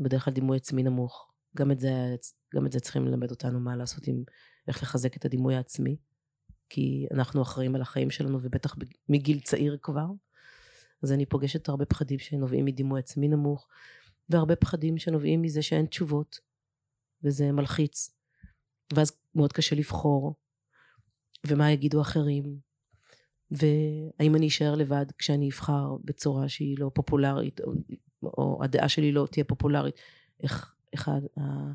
בדרך 0.00 0.24
כלל 0.24 0.34
דימוי 0.34 0.56
עצמי 0.56 0.82
נמוך. 0.82 1.30
גם 1.56 1.70
את 1.70 1.80
זה, 1.80 2.16
גם 2.54 2.66
את 2.66 2.72
זה 2.72 2.80
צריכים 2.80 3.06
ללמד 3.06 3.30
אותנו 3.30 3.60
מה 3.60 3.76
לעשות 3.76 4.06
עם, 4.06 4.24
איך 4.68 4.82
לחזק 4.82 5.16
את 5.16 5.24
הדימוי 5.24 5.54
העצמי, 5.54 5.96
כי 6.68 7.06
אנחנו 7.14 7.42
אחראים 7.42 7.74
על 7.74 7.82
החיים 7.82 8.10
שלנו 8.10 8.38
ובטח 8.42 8.76
מגיל 9.08 9.40
צעיר 9.40 9.76
כבר. 9.82 10.06
אז 11.04 11.12
אני 11.12 11.26
פוגשת 11.26 11.68
הרבה 11.68 11.84
פחדים 11.84 12.18
שנובעים 12.18 12.64
מדימוי 12.64 12.98
עצמי 12.98 13.28
נמוך, 13.28 13.68
והרבה 14.28 14.56
פחדים 14.56 14.98
שנובעים 14.98 15.42
מזה 15.42 15.62
שאין 15.62 15.86
תשובות, 15.86 16.38
וזה 17.22 17.52
מלחיץ. 17.52 18.10
ואז 18.92 19.12
מאוד 19.34 19.52
קשה 19.52 19.76
לבחור, 19.76 20.34
ומה 21.46 21.72
יגידו 21.72 22.00
אחרים, 22.00 22.58
והאם 23.50 24.36
אני 24.36 24.48
אשאר 24.48 24.74
לבד 24.74 25.06
כשאני 25.18 25.48
אבחר 25.48 25.96
בצורה 26.04 26.48
שהיא 26.48 26.76
לא 26.78 26.90
פופולרית, 26.94 27.60
או, 27.60 27.72
או 28.22 28.64
הדעה 28.64 28.88
שלי 28.88 29.12
לא 29.12 29.28
תהיה 29.30 29.44
פופולרית, 29.44 29.94
איך, 30.42 30.74
איך 30.92 31.08
ה- 31.08 31.40
ה- 31.40 31.72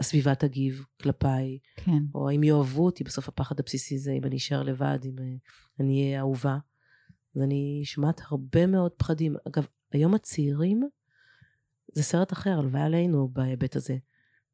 הסביבה 0.00 0.34
תגיב 0.34 0.84
כלפיי, 1.02 1.58
כן. 1.76 2.02
או 2.14 2.28
האם 2.28 2.42
יאהבו 2.42 2.84
אותי, 2.84 3.04
בסוף 3.04 3.28
הפחד 3.28 3.60
הבסיסי 3.60 3.98
זה 3.98 4.12
אם 4.12 4.24
אני 4.24 4.36
אשאר 4.36 4.62
לבד, 4.62 4.98
אם 5.04 5.18
אה, 5.18 5.34
אני 5.80 6.04
אהיה 6.04 6.20
אהובה. 6.20 6.58
אז 7.36 7.42
אני 7.42 7.80
שומעת 7.84 8.20
הרבה 8.24 8.66
מאוד 8.66 8.92
פחדים. 8.92 9.36
אגב, 9.48 9.66
היום 9.92 10.14
הצעירים, 10.14 10.88
זה 11.92 12.02
סרט 12.02 12.32
אחר, 12.32 12.58
הלוואי 12.58 12.82
עלינו 12.82 13.28
בהיבט 13.32 13.76
הזה. 13.76 13.96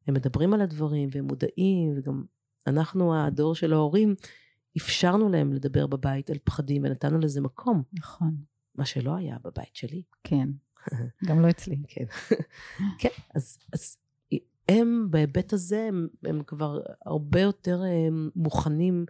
הם 0.07 0.15
מדברים 0.15 0.55
על 0.55 0.61
הדברים 0.61 1.09
והם 1.13 1.25
מודעים, 1.25 1.95
וגם 1.97 2.25
אנחנו, 2.67 3.25
הדור 3.25 3.55
של 3.55 3.73
ההורים, 3.73 4.15
אפשרנו 4.77 5.29
להם 5.29 5.53
לדבר 5.53 5.87
בבית 5.87 6.31
על 6.31 6.39
פחדים 6.45 6.85
ונתנו 6.85 7.19
לזה 7.19 7.41
מקום, 7.41 7.83
נכון. 7.93 8.37
מה 8.75 8.85
שלא 8.85 9.17
היה 9.17 9.37
בבית 9.45 9.77
שלי. 9.77 10.03
כן. 10.25 10.49
גם 11.29 11.41
לא 11.41 11.51
אצלי. 11.51 11.83
כן. 11.89 12.05
כן, 13.01 13.09
אז, 13.35 13.59
אז 13.73 13.97
הם 14.69 15.07
בהיבט 15.11 15.53
הזה, 15.53 15.85
הם, 15.89 16.09
הם 16.25 16.43
כבר 16.47 16.81
הרבה 17.07 17.41
יותר 17.41 17.83
הם, 17.83 18.31
מוכנים 18.37 19.07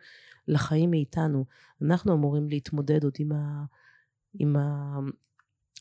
לחיים 0.48 0.90
מאיתנו. 0.90 1.44
אנחנו 1.82 2.14
אמורים 2.14 2.48
להתמודד 2.48 3.04
עוד 3.04 3.14
עם, 3.18 3.32
ה, 3.32 3.64
עם 4.38 4.56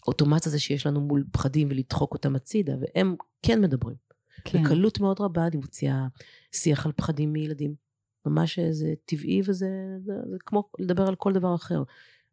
האוטומט 0.06 0.48
הזה 0.48 0.60
שיש 0.60 0.88
לנו 0.88 1.02
מול 1.02 1.24
פחדים 1.32 1.68
ולדחוק 1.72 2.14
אותם 2.14 2.36
הצידה, 2.36 2.74
והם 2.82 3.16
כן 3.42 3.62
מדברים. 3.62 3.96
כן. 4.44 4.64
בקלות 4.64 5.00
מאוד 5.00 5.20
רבה 5.20 5.48
אני 5.48 5.58
מוציאה 5.58 6.08
שיח 6.52 6.86
על 6.86 6.92
פחדים 6.92 7.34
מילדים. 7.34 7.76
ממש 8.26 8.60
זה 8.60 8.94
טבעי 9.06 9.42
וזה 9.46 9.70
זה, 10.00 10.14
זה 10.32 10.38
כמו 10.46 10.70
לדבר 10.80 11.08
על 11.08 11.16
כל 11.16 11.34
דבר 11.34 11.56
אחר. 11.56 11.84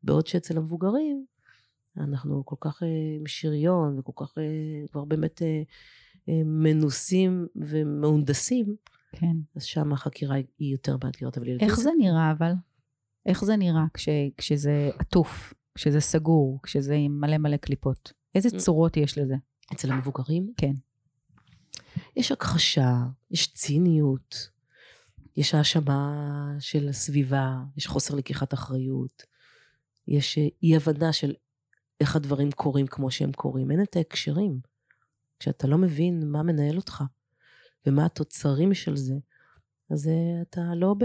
בעוד 0.02 0.26
שאצל 0.26 0.56
המבוגרים, 0.56 1.24
אנחנו 1.96 2.42
כל 2.46 2.56
כך 2.60 2.82
אה, 2.82 2.88
עם 3.18 3.26
שריון 3.26 3.98
וכל 3.98 4.12
כך 4.24 4.38
אה, 4.38 4.88
כבר 4.92 5.04
באמת 5.04 5.42
אה, 5.42 5.46
אה, 5.46 5.62
מנוסים 6.28 7.47
ומהונדסים, 7.57 8.76
כן. 9.12 9.37
אז 9.57 9.62
שם 9.62 9.93
החקירה 9.93 10.35
היא- 10.35 10.45
יותר 10.73 10.97
מאתגרת. 11.04 11.38
אבל 11.38 11.49
ילדים 11.49 11.69
איך 11.69 11.81
זה 11.81 11.90
נראה 11.99 12.31
אבל? 12.31 12.52
איך 13.26 13.45
זה 13.45 13.57
נראה 13.57 13.85
כש, 13.95 14.09
כשזה 14.37 14.90
עטוף, 14.99 15.54
כשזה 15.75 16.00
סגור, 16.00 16.61
כשזה 16.62 16.95
עם 16.95 17.21
מלא 17.21 17.38
מלא 17.38 17.57
קליפות? 17.57 18.12
איזה 18.35 18.49
Mm. 18.49 18.59
צורות 18.59 18.97
יש 18.97 19.19
לזה? 19.19 19.35
אצל 19.73 19.93
המבוגרים? 19.93 20.52
כן. 20.57 20.73
יש 22.16 22.33
הכחשה, 22.33 22.97
יש 23.31 23.52
ציניות, 23.54 24.50
יש 25.37 25.54
האשמה 25.54 26.16
של 26.61 26.88
הסביבה, 26.88 27.57
יש 27.76 27.87
חוסר 27.87 28.14
לקיחת 28.14 28.54
אחריות, 28.54 29.23
יש 30.09 30.38
אה, 30.38 30.47
אי 30.62 30.76
הבנה 30.76 31.12
של 31.12 31.35
איך 32.00 32.16
הדברים 32.16 32.50
קורים 32.52 32.87
כמו 32.87 33.11
שהם 33.11 33.33
קורים. 33.33 33.71
אין 33.71 33.83
את 33.83 33.97
ההקשרים. 33.97 34.61
כשאתה 35.38 35.66
לא 35.66 35.78
מבין 35.78 36.30
מה 36.30 36.42
מנהל 36.42 36.76
אותך 36.76 37.04
ומה 37.86 38.04
התוצרים 38.04 38.74
של 38.74 38.96
זה, 38.96 39.14
אז 39.90 40.08
אה, 40.08 40.42
אתה 40.42 40.60
לא 40.74 40.94
ב... 40.94 41.04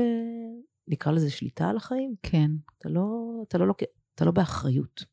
נקרא 0.88 1.12
לזה 1.12 1.29
שליטה 1.29 1.69
על 1.69 1.77
החיים. 1.77 2.15
כן. 2.24 2.51
אתה 2.77 2.89
לא, 2.89 3.29
אתה 3.48 3.57
לא. 3.57 3.74
אתה 4.15 4.25
לא 4.25 4.31
באחריות. 4.31 5.05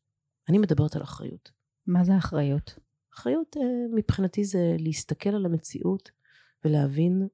אני 0.49 0.57
מדברת 0.57 0.95
על 0.95 1.03
אחריות. 1.03 1.51
מה 1.87 2.03
זה 2.03 2.17
אחריות? 2.17 2.79
אחריות 3.13 3.57
אה, 3.57 3.61
מבחינתי 3.95 4.43
זה 4.43 4.75
להסתכל 4.79 5.29
על 5.29 5.45
המציאות 5.45 6.11
ולהבין 6.65 7.27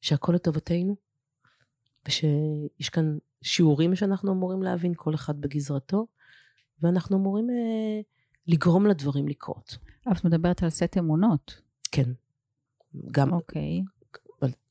שהכל 0.00 0.32
לטובתנו, 0.32 0.96
ושיש 2.08 2.88
כאן 2.92 3.18
שיעורים 3.42 3.96
שאנחנו 3.96 4.32
אמורים 4.32 4.62
להבין, 4.62 4.92
כל 4.96 5.14
אחד 5.14 5.40
בגזרתו, 5.40 6.06
ואנחנו 6.82 7.16
אמורים 7.16 7.50
אה, 7.50 8.00
לגרום 8.46 8.86
לדברים 8.86 9.28
לקרות. 9.28 9.76
את 10.12 10.24
מדברת 10.24 10.62
על 10.62 10.70
סט 10.70 10.96
אמונות. 10.98 11.60
כן. 11.92 12.10
גם, 13.10 13.32
אוקיי. 13.32 13.82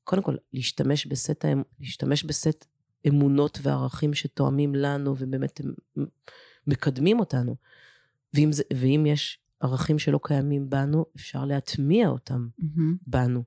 קודם 0.03 0.21
כל, 0.23 0.35
להשתמש 0.53 1.05
בסט, 1.05 1.45
להשתמש 1.79 2.23
בסט 2.23 2.65
אמונות 3.07 3.59
וערכים 3.61 4.13
שתואמים 4.13 4.75
לנו 4.75 5.15
ובאמת 5.17 5.59
הם 5.59 6.05
מקדמים 6.67 7.19
אותנו. 7.19 7.55
ואם, 8.33 8.51
זה, 8.51 8.63
ואם 8.73 9.05
יש 9.07 9.39
ערכים 9.59 9.99
שלא 9.99 10.19
קיימים 10.23 10.69
בנו, 10.69 11.05
אפשר 11.15 11.45
להטמיע 11.45 12.07
אותם 12.07 12.47
מהמם. 12.57 12.97
בנו, 13.07 13.43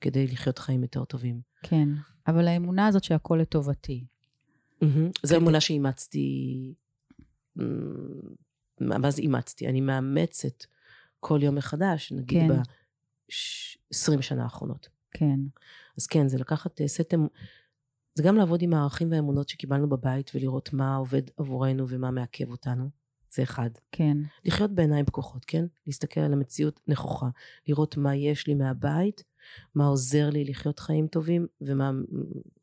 כדי 0.00 0.26
לחיות 0.26 0.58
חיים 0.58 0.82
יותר 0.82 1.04
טובים. 1.04 1.40
כן. 1.62 1.88
אבל 2.26 2.48
האמונה 2.48 2.86
הזאת 2.86 3.04
שהכל 3.04 3.38
לטובתי. 3.42 4.04
זו 5.22 5.36
אמונה 5.36 5.60
שאימצתי, 5.60 6.74
מה 8.80 9.10
זה 9.10 9.22
אימצתי? 9.22 9.68
אני 9.68 9.80
מאמצת 9.80 10.64
כל 11.20 11.40
יום 11.42 11.54
מחדש, 11.54 12.12
נגיד 12.12 12.42
כן. 12.42 12.48
ב-20 12.48 14.22
שנה 14.22 14.42
האחרונות. 14.42 14.88
כן. 15.10 15.40
אז 15.98 16.06
כן, 16.06 16.28
זה 16.28 16.38
לקחת 16.38 16.80
אה, 16.80 16.88
סט, 16.88 17.14
אמ- 17.14 17.26
זה 18.14 18.22
גם 18.22 18.36
לעבוד 18.36 18.62
עם 18.62 18.74
הערכים 18.74 19.10
והאמונות 19.10 19.48
שקיבלנו 19.48 19.88
בבית 19.88 20.30
ולראות 20.34 20.72
מה 20.72 20.96
עובד 20.96 21.22
עבורנו 21.36 21.88
ומה 21.88 22.10
מעכב 22.10 22.50
אותנו. 22.50 22.90
זה 23.34 23.42
אחד. 23.42 23.70
כן. 23.92 24.16
לחיות 24.44 24.70
בעיניים 24.70 25.04
פקוחות, 25.04 25.44
כן? 25.44 25.64
להסתכל 25.86 26.20
על 26.20 26.32
המציאות 26.32 26.80
נכוחה. 26.88 27.28
לראות 27.68 27.96
מה 27.96 28.16
יש 28.16 28.46
לי 28.46 28.54
מהבית, 28.54 29.24
מה 29.74 29.86
עוזר 29.86 30.30
לי 30.30 30.44
לחיות 30.44 30.78
חיים 30.78 31.06
טובים 31.06 31.46
ומה 31.60 31.90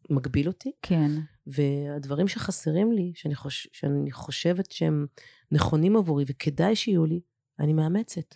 מגביל 0.10 0.48
אותי. 0.48 0.72
כן. 0.82 1.12
והדברים 1.48 2.28
שחסרים 2.28 2.92
לי, 2.92 3.12
שאני, 3.16 3.36
חוש... 3.36 3.68
שאני 3.72 4.12
חושבת 4.12 4.72
שהם 4.72 5.06
נכונים 5.52 5.98
עבורי 5.98 6.24
וכדאי 6.28 6.76
שיהיו 6.76 7.06
לי, 7.06 7.22
אני 7.60 7.74
מאמצת. 7.74 8.36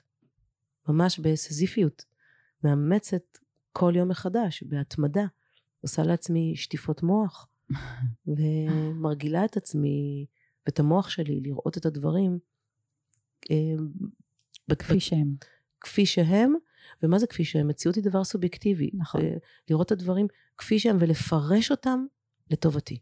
ממש 0.87 1.19
בסזיפיות. 1.19 2.05
מאמצת 2.63 3.37
כל 3.71 3.93
יום 3.95 4.09
מחדש, 4.09 4.63
בהתמדה. 4.63 5.25
עושה 5.81 6.03
לעצמי 6.03 6.55
שטיפות 6.55 7.03
מוח, 7.03 7.47
ומרגילה 8.27 9.45
את 9.45 9.57
עצמי 9.57 10.25
ואת 10.65 10.79
המוח 10.79 11.09
שלי 11.09 11.39
לראות 11.41 11.77
את 11.77 11.85
הדברים 11.85 12.39
אה, 13.51 13.55
ב- 14.67 14.73
כפי 14.73 14.99
שהם. 14.99 15.35
כפי 15.81 16.05
שהם, 16.05 16.53
ומה 17.03 17.19
זה 17.19 17.27
כפי 17.27 17.45
שהם? 17.45 17.67
מציאות 17.67 17.95
היא 17.95 18.03
דבר 18.03 18.23
סובייקטיבי. 18.23 18.89
נכון. 18.93 19.21
לראות 19.69 19.87
את 19.87 19.91
הדברים 19.91 20.27
כפי 20.57 20.79
שהם 20.79 20.97
ולפרש 20.99 21.71
אותם 21.71 22.05
לטובתי. 22.51 22.99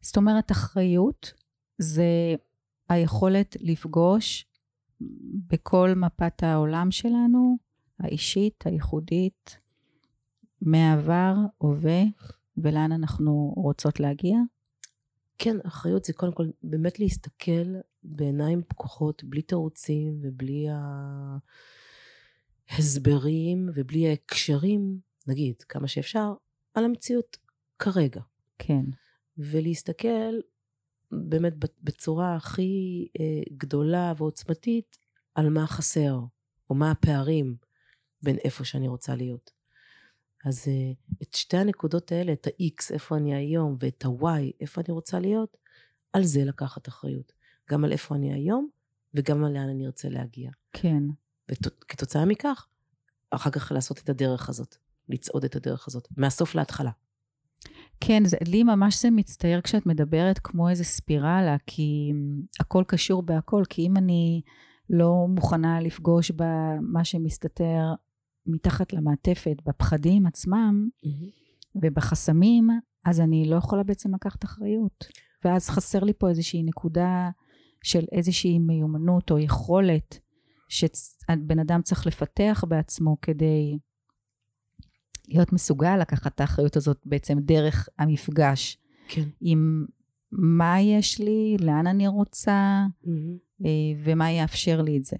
זאת 0.00 0.16
אומרת, 0.16 0.50
אחריות 0.50 1.32
זה 1.78 2.34
היכולת 2.88 3.56
לפגוש 3.60 4.46
בכל 5.48 5.92
מפת 5.96 6.42
העולם 6.42 6.90
שלנו, 6.90 7.56
האישית, 8.00 8.66
הייחודית, 8.66 9.58
מעבר, 10.62 11.34
הווה, 11.58 12.02
ולאן 12.56 12.92
אנחנו 12.92 13.52
רוצות 13.56 14.00
להגיע? 14.00 14.38
כן, 15.38 15.56
אחריות 15.66 16.04
זה 16.04 16.12
קודם 16.12 16.32
כל 16.32 16.46
באמת 16.62 17.00
להסתכל 17.00 17.74
בעיניים 18.02 18.62
פקוחות, 18.68 19.24
בלי 19.24 19.42
תירוצים 19.42 20.18
ובלי 20.22 20.66
ההסברים 22.70 23.68
ובלי 23.74 24.08
ההקשרים, 24.08 24.98
נגיד, 25.26 25.62
כמה 25.62 25.88
שאפשר, 25.88 26.32
על 26.74 26.84
המציאות 26.84 27.36
כרגע. 27.78 28.20
כן. 28.58 28.84
ולהסתכל 29.38 30.40
באמת 31.12 31.52
בצורה 31.82 32.36
הכי 32.36 33.08
אה, 33.20 33.42
גדולה 33.56 34.12
ועוצמתית 34.16 34.98
על 35.34 35.50
מה 35.50 35.66
חסר, 35.66 36.18
או 36.70 36.74
מה 36.74 36.90
הפערים 36.90 37.56
בין 38.22 38.36
איפה 38.44 38.64
שאני 38.64 38.88
רוצה 38.88 39.14
להיות. 39.14 39.50
אז 40.44 40.68
אה, 40.68 40.92
את 41.22 41.34
שתי 41.34 41.56
הנקודות 41.56 42.12
האלה, 42.12 42.32
את 42.32 42.46
ה-X, 42.46 42.94
איפה 42.94 43.16
אני 43.16 43.34
היום, 43.34 43.76
ואת 43.78 44.04
ה-Y, 44.04 44.52
איפה 44.60 44.80
אני 44.80 44.94
רוצה 44.94 45.18
להיות, 45.18 45.56
על 46.12 46.24
זה 46.24 46.44
לקחת 46.44 46.88
אחריות. 46.88 47.32
גם 47.70 47.84
על 47.84 47.92
איפה 47.92 48.14
אני 48.14 48.32
היום, 48.32 48.68
וגם 49.14 49.44
על 49.44 49.52
לאן 49.52 49.68
אני 49.68 49.86
ארצה 49.86 50.08
להגיע. 50.08 50.50
כן. 50.72 51.02
וכתוצאה 51.50 52.24
מכך, 52.24 52.66
אחר 53.30 53.50
כך 53.50 53.72
לעשות 53.72 53.98
את 53.98 54.08
הדרך 54.08 54.48
הזאת, 54.48 54.76
לצעוד 55.08 55.44
את 55.44 55.56
הדרך 55.56 55.88
הזאת, 55.88 56.08
מהסוף 56.16 56.54
להתחלה. 56.54 56.90
כן, 58.00 58.24
זה, 58.24 58.36
לי 58.48 58.62
ממש 58.62 59.02
זה 59.02 59.10
מצטייר 59.10 59.60
כשאת 59.60 59.86
מדברת 59.86 60.38
כמו 60.38 60.68
איזה 60.68 60.84
ספירלה, 60.84 61.56
כי 61.66 62.12
הכל 62.60 62.84
קשור 62.86 63.22
בהכל, 63.22 63.62
כי 63.68 63.86
אם 63.86 63.96
אני 63.96 64.42
לא 64.90 65.26
מוכנה 65.28 65.80
לפגוש 65.80 66.30
במה 66.30 67.04
שמסתתר 67.04 67.82
מתחת 68.46 68.92
למעטפת, 68.92 69.56
בפחדים 69.66 70.26
עצמם 70.26 70.88
mm-hmm. 70.88 71.78
ובחסמים, 71.82 72.68
אז 73.04 73.20
אני 73.20 73.44
לא 73.50 73.56
יכולה 73.56 73.82
בעצם 73.82 74.14
לקחת 74.14 74.44
אחריות. 74.44 75.04
ואז 75.44 75.68
חסר 75.68 76.04
לי 76.04 76.12
פה 76.18 76.28
איזושהי 76.28 76.62
נקודה 76.62 77.30
של 77.84 78.04
איזושהי 78.12 78.58
מיומנות 78.58 79.30
או 79.30 79.38
יכולת 79.38 80.18
שבן 80.68 81.58
אדם 81.60 81.82
צריך 81.82 82.06
לפתח 82.06 82.64
בעצמו 82.68 83.16
כדי 83.22 83.78
להיות 85.28 85.52
מסוגל 85.52 85.96
לקחת 85.96 86.34
את 86.34 86.40
האחריות 86.40 86.76
הזאת 86.76 87.02
בעצם 87.04 87.38
דרך 87.38 87.88
המפגש. 87.98 88.78
כן. 89.08 89.28
עם 89.40 89.86
מה 90.32 90.80
יש 90.80 91.18
לי, 91.18 91.56
לאן 91.60 91.86
אני 91.86 92.06
רוצה, 92.06 92.84
mm-hmm. 93.04 93.64
ומה 94.04 94.30
יאפשר 94.30 94.82
לי 94.82 94.96
את 94.96 95.04
זה. 95.04 95.16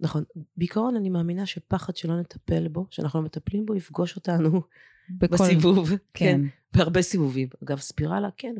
נכון. 0.00 0.24
בעיקרון 0.56 0.96
אני 0.96 1.08
מאמינה 1.08 1.46
שפחד 1.46 1.96
שלא 1.96 2.20
נטפל 2.20 2.68
בו, 2.68 2.86
שאנחנו 2.90 3.20
לא 3.20 3.24
מטפלים 3.24 3.66
בו, 3.66 3.74
יפגוש 3.74 4.16
אותנו 4.16 4.62
בכל, 5.10 5.36
בסיבוב. 5.36 5.88
כן. 5.90 5.98
כן. 6.14 6.40
בהרבה 6.74 7.02
סיבובים. 7.02 7.48
אגב, 7.64 7.78
ספירלה, 7.78 8.28
כן, 8.36 8.54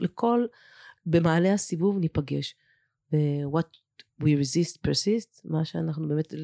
לכל, 0.00 0.46
במעלה 1.06 1.52
הסיבוב 1.52 1.98
ניפגש. 1.98 2.54
ו-what 3.12 3.76
we 4.22 4.24
resist 4.24 4.78
persist, 4.86 5.40
מה 5.44 5.64
שאנחנו 5.64 6.08
באמת 6.08 6.34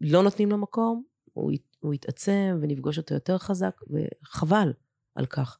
לא 0.00 0.22
נותנים 0.22 0.50
לו 0.50 0.58
מקום, 0.58 1.02
הוא, 1.32 1.52
הוא 1.80 1.94
יתעצם 1.94 2.58
ונפגוש 2.62 2.98
אותו 2.98 3.14
יותר 3.14 3.38
חזק, 3.38 3.80
וחבל 3.90 4.72
על 5.14 5.26
כך. 5.26 5.58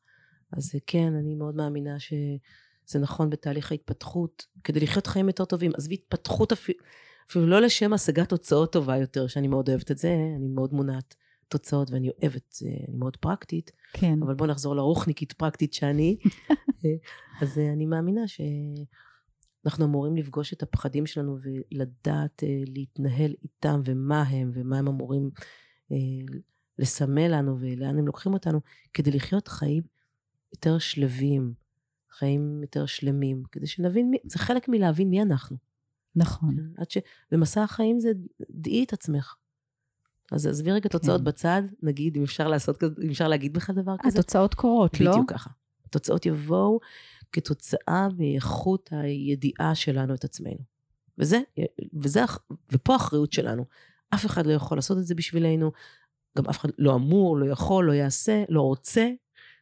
אז 0.53 0.75
כן, 0.87 1.15
אני 1.15 1.35
מאוד 1.35 1.55
מאמינה 1.55 1.97
שזה 2.01 2.99
נכון 3.01 3.31
בתהליך 3.31 3.73
ההתפתחות, 3.73 4.47
כדי 4.65 4.81
לחיות 4.81 5.07
חיים 5.07 5.27
יותר 5.27 5.45
טובים. 5.45 5.73
עזבי 5.75 5.95
התפתחות 5.95 6.53
אפילו, 6.53 6.79
אפילו 7.31 7.47
לא 7.47 7.61
לשם 7.61 7.93
השגת 7.93 8.29
תוצאות 8.29 8.73
טובה 8.73 8.97
יותר, 8.97 9.27
שאני 9.27 9.49
מאוד 9.49 9.69
אוהבת 9.69 9.91
את 9.91 9.99
זה, 9.99 10.17
אני 10.37 10.49
מאוד 10.49 10.73
מונעת 10.73 11.15
תוצאות 11.49 11.91
ואני 11.91 12.11
אוהבת, 12.11 12.59
אני 12.63 12.97
מאוד 12.99 13.17
פרקטית. 13.17 13.71
כן. 13.93 14.23
אבל 14.23 14.35
בואו 14.35 14.51
נחזור 14.51 14.77
לרוחניקית 14.77 15.33
פרקטית 15.33 15.75
שאני. 15.75 16.17
אז 17.43 17.59
אני 17.59 17.87
מאמינה 17.87 18.21
שאנחנו 18.27 19.85
אמורים 19.85 20.17
לפגוש 20.17 20.53
את 20.53 20.63
הפחדים 20.63 21.07
שלנו 21.07 21.37
ולדעת 21.43 22.43
אה, 22.45 22.63
להתנהל 22.67 23.35
איתם 23.43 23.81
ומה 23.85 24.23
הם 24.23 24.51
ומה 24.55 24.79
הם 24.79 24.89
אמורים 24.89 25.23
אה, 25.23 25.45
לסמל 26.79 27.29
לנו 27.39 27.57
ולאן 27.61 27.99
הם 27.99 28.07
לוקחים 28.07 28.33
אותנו, 28.33 28.61
כדי 28.95 29.11
לחיות 29.11 29.49
חיים 29.49 29.83
יותר 30.53 30.79
שלווים, 30.79 31.53
חיים 32.11 32.59
יותר 32.63 32.87
שלמים, 32.87 33.43
כדי 33.53 33.67
שנבין, 33.67 34.11
מי, 34.11 34.17
זה 34.25 34.39
חלק 34.39 34.69
מלהבין 34.69 35.11
מי 35.11 35.23
אנחנו. 35.23 35.57
נכון. 36.17 36.57
עד 36.77 36.91
ש... 36.91 36.99
במסע 37.31 37.63
החיים 37.63 38.01
זה 38.01 38.13
דעי 38.51 38.85
את 38.85 38.93
עצמך. 38.93 39.35
אז 40.33 40.47
עזבי 40.47 40.73
רגע 40.73 40.89
תוצאות 40.89 41.21
כן. 41.21 41.25
בצד, 41.25 41.63
נגיד, 41.83 42.17
אם 42.17 42.23
אפשר 42.23 42.49
לעשות 42.49 42.77
כזה, 42.77 42.95
אם 43.03 43.11
אפשר 43.11 43.29
להגיד 43.29 43.53
בכלל 43.53 43.77
דבר 43.77 43.95
כזה. 43.99 44.19
התוצאות 44.19 44.55
קורות, 44.55 44.95
בדיוק 44.95 45.07
לא? 45.07 45.13
בדיוק 45.13 45.33
ככה. 45.33 45.51
התוצאות 45.85 46.27
יבואו 46.27 46.81
כתוצאה 47.33 48.09
מאיכות 48.19 48.89
הידיעה 48.93 49.75
שלנו 49.75 50.15
את 50.15 50.25
עצמנו. 50.25 50.59
וזה, 51.19 51.41
וזה, 51.95 52.21
ופה 52.73 52.93
האחריות 52.93 53.33
שלנו. 53.33 53.65
אף 54.15 54.27
אחד 54.27 54.47
לא 54.47 54.53
יכול 54.53 54.79
לעשות 54.79 54.99
את 54.99 55.07
זה 55.07 55.15
בשבילנו, 55.15 55.73
גם 56.39 56.45
אף 56.47 56.59
אחד 56.59 56.69
לא 56.79 56.95
אמור, 56.95 57.39
לא 57.39 57.47
יכול, 57.47 57.87
לא 57.87 57.93
יעשה, 57.93 58.45
לא 58.49 58.63
רוצה. 58.63 59.11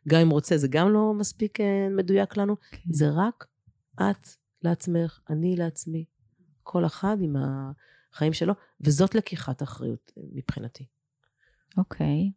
גם 0.08 0.20
אם 0.20 0.30
רוצה, 0.30 0.56
זה 0.56 0.68
גם 0.68 0.92
לא 0.92 1.14
מספיק 1.14 1.60
אה, 1.60 1.88
מדויק 1.90 2.36
לנו. 2.36 2.56
כן. 2.70 2.78
זה 2.90 3.08
רק 3.10 3.46
את 3.94 4.28
לעצמך, 4.62 5.20
אני 5.30 5.56
לעצמי, 5.56 6.04
כל 6.62 6.86
אחד 6.86 7.16
עם 7.20 7.36
החיים 8.12 8.32
שלו, 8.32 8.54
וזאת 8.80 9.14
לקיחת 9.14 9.62
אחריות 9.62 10.12
אה, 10.18 10.22
מבחינתי. 10.32 10.86
אוקיי. 11.76 12.30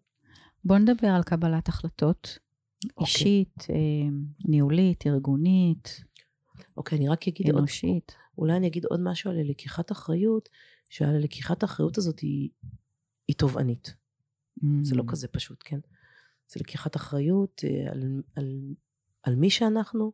בוא 0.65 0.77
נדבר 0.77 1.07
על 1.07 1.23
קבלת 1.23 1.69
החלטות. 1.69 2.37
אוקיי. 2.85 3.01
אישית, 3.01 3.65
אה, 3.69 4.09
ניהולית, 4.45 5.07
ארגונית. 5.07 6.03
אוקיי, 6.77 6.97
אני 6.97 7.09
רק 7.09 7.27
אגיד 7.27 7.49
אנושית. 7.49 8.11
עוד, 8.11 8.37
אולי 8.37 8.57
אני 8.57 8.67
אגיד 8.67 8.85
עוד 8.85 8.99
משהו 9.03 9.31
על 9.31 9.37
לקיחת 9.49 9.91
אחריות, 9.91 10.49
שהלקיחת 10.91 11.63
האחריות 11.63 11.97
הזאת 11.97 12.19
היא, 12.19 12.49
היא 13.27 13.35
תובענית. 13.35 13.93
Mm. 14.59 14.65
זה 14.83 14.95
לא 14.95 15.03
כזה 15.07 15.27
פשוט, 15.27 15.63
כן? 15.65 15.79
זה 16.47 16.59
לקיחת 16.59 16.95
אחריות 16.95 17.61
אה, 17.63 17.91
על, 17.91 18.21
על, 18.35 18.73
על 19.23 19.35
מי 19.35 19.49
שאנחנו, 19.49 20.11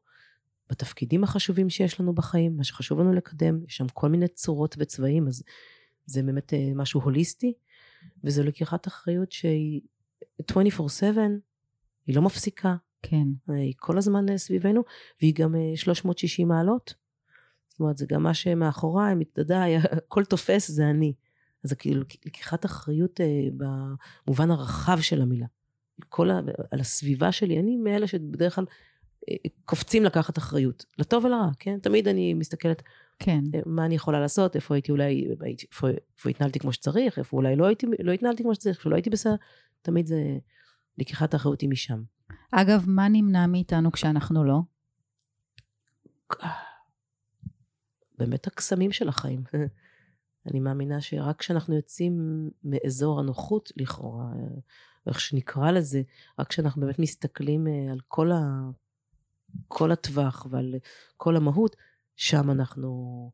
בתפקידים 0.70 1.24
החשובים 1.24 1.70
שיש 1.70 2.00
לנו 2.00 2.16
בחיים, 2.16 2.58
מה 2.58 2.64
שחשוב 2.64 3.00
לנו 3.00 3.14
לקדם, 3.14 3.66
יש 3.68 3.78
שם 3.78 3.88
כל 3.94 4.10
מיני 4.10 4.28
צורות 4.28 4.76
וצבעים, 4.80 5.28
אז 5.28 5.44
זה 6.06 6.24
באמת 6.24 6.54
אה, 6.54 6.72
משהו 6.76 7.02
הוליסטי, 7.02 7.54
וזו 8.24 8.44
לקיחת 8.44 8.88
אחריות 8.88 9.32
שהיא 9.32 9.82
24/7, 10.52 11.04
היא 12.08 12.16
לא 12.16 12.22
מפסיקה. 12.22 12.76
כן. 13.02 13.28
היא 13.48 13.74
כל 13.78 13.98
הזמן 13.98 14.38
סביבנו, 14.38 14.84
והיא 15.22 15.34
גם 15.36 15.56
360 15.76 16.48
מעלות. 16.48 16.94
זאת 17.78 17.82
אומרת, 17.82 17.98
זה 17.98 18.06
גם 18.10 18.24
מה 18.24 18.34
שמאחוריי, 18.34 19.16
מתדעי, 19.16 19.78
הכל 19.78 20.26
תופס, 20.26 20.72
זה 20.72 20.90
אני. 20.90 21.14
אז 21.64 21.70
זה 21.70 21.76
כאילו 21.76 22.02
לקיחת 22.26 22.66
אחריות 22.66 23.22
אה, 23.22 23.26
במובן 23.58 24.52
הרחב 24.52 25.02
של 25.02 25.22
המילה. 25.22 25.46
כל 26.10 26.32
ה, 26.32 26.40
על 26.72 26.80
הסביבה 26.80 27.32
שלי, 27.32 27.60
אני 27.60 27.78
מאלה 27.78 28.08
שבדרך 28.08 28.56
כלל 28.56 28.66
אה, 29.30 29.36
קופצים 29.66 30.04
לקחת 30.04 30.38
אחריות, 30.38 30.86
לטוב 30.98 31.26
ולרע, 31.26 31.50
כן? 31.60 31.80
תמיד 31.80 32.08
אני 32.08 32.34
מסתכלת, 32.34 32.84
כן. 33.20 33.42
אה, 33.56 33.60
מה 33.66 33.86
אני 33.86 33.96
יכולה 33.96 34.20
לעשות, 34.20 34.56
איפה 34.56 34.76
הייתי 34.76 34.92
אולי, 34.92 35.28
איפה, 35.72 35.88
איפה 36.18 36.30
התנהלתי 36.30 36.60
כמו 36.60 36.74
שצריך, 36.74 37.20
איפה 37.20 37.38
אולי 37.38 37.56
לא, 37.56 37.66
הייתי, 37.66 37.88
לא 38.00 38.12
התנהלתי 38.12 38.44
כמו 38.44 38.56
שצריך, 38.56 38.78
איפה 38.78 38.90
לא 38.90 38.96
הייתי 38.96 39.10
בסדר, 39.10 39.36
תמיד 39.82 40.08
זה, 40.08 40.38
לקיחת 40.98 41.34
האחריות 41.34 41.62
היא 41.62 41.70
משם. 41.70 42.04
אגב, 42.52 42.84
מה 42.88 43.08
נמנע 43.10 43.48
מאיתנו 43.48 43.92
כשאנחנו 43.92 44.44
לא? 44.44 44.60
באמת 48.18 48.48
הקסמים 48.48 48.92
של 48.92 49.10
החיים. 49.10 49.44
אני 50.52 50.60
מאמינה 50.60 51.02
שרק 51.02 51.40
כשאנחנו 51.40 51.76
יוצאים 51.76 52.50
מאזור 52.64 53.20
הנוחות 53.20 53.72
לכאורה, 53.78 54.32
איך 55.08 55.20
שנקרא 55.20 55.72
לזה, 55.72 56.02
רק 56.40 56.48
כשאנחנו 56.48 56.82
באמת 56.82 57.00
מסתכלים 57.00 57.68
אה, 57.68 57.92
על 57.92 58.00
כל, 58.08 58.32
ה, 58.32 58.70
כל 59.68 59.92
הטווח 59.92 60.48
ועל 60.50 60.76
כל 61.18 61.36
המהות, 61.36 61.76
שם 62.16 62.52
אנחנו 62.52 63.32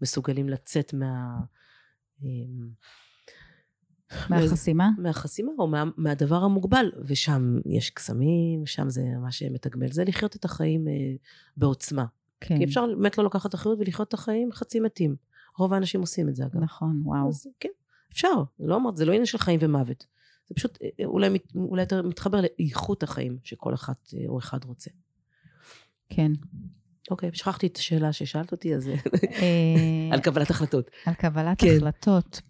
מסוגלים 0.00 0.48
לצאת 0.48 0.94
מה... 0.94 1.40
אמ, 2.22 2.68
מהחסימה? 4.30 4.90
מהחסימה 4.98 5.52
או 5.58 5.66
מה, 5.66 5.84
מהדבר 5.96 6.44
המוגבל, 6.44 6.92
ושם 7.06 7.58
יש 7.66 7.90
קסמים, 7.90 8.66
שם 8.66 8.90
זה 8.90 9.02
מה 9.22 9.32
שמתגמל, 9.32 9.92
זה 9.92 10.04
לחיות 10.04 10.36
את 10.36 10.44
החיים 10.44 10.88
אה, 10.88 10.92
בעוצמה. 11.56 12.04
כן. 12.40 12.58
כי 12.58 12.64
אפשר 12.64 12.86
באמת 12.86 13.18
לא 13.18 13.24
לקחת 13.24 13.54
אחריות 13.54 13.78
ולחיות 13.78 14.08
את 14.08 14.14
החיים 14.14 14.52
חצי 14.52 14.80
מתים. 14.80 15.16
רוב 15.58 15.74
האנשים 15.74 16.00
עושים 16.00 16.28
את 16.28 16.36
זה 16.36 16.44
אגב. 16.44 16.56
נכון, 16.56 17.02
וואו. 17.04 17.28
אז 17.28 17.46
כן, 17.60 17.68
אפשר, 18.12 18.42
לא 18.60 18.76
אמרת, 18.76 18.96
זה 18.96 19.04
לא 19.04 19.12
עניין 19.12 19.26
של 19.26 19.38
חיים 19.38 19.58
ומוות. 19.62 20.06
זה 20.48 20.54
פשוט 20.54 20.78
אה, 20.82 21.04
אולי, 21.04 21.38
אולי 21.54 21.82
יותר 21.82 22.02
מתחבר 22.02 22.40
לאיכות 22.40 23.02
החיים 23.02 23.38
שכל 23.44 23.74
אחת 23.74 24.14
או 24.28 24.38
אחד 24.38 24.64
רוצה. 24.64 24.90
כן. 26.08 26.32
אוקיי, 27.10 27.30
שכחתי 27.32 27.66
את 27.66 27.76
השאלה 27.76 28.12
ששאלת 28.12 28.52
אותי, 28.52 28.74
אז 28.74 28.90
על 30.12 30.20
קבלת 30.20 30.50
החלטות. 30.50 30.90
על 31.06 31.14
קבלת 31.14 31.60
כן. 31.60 31.76
החלטות. 31.76 32.40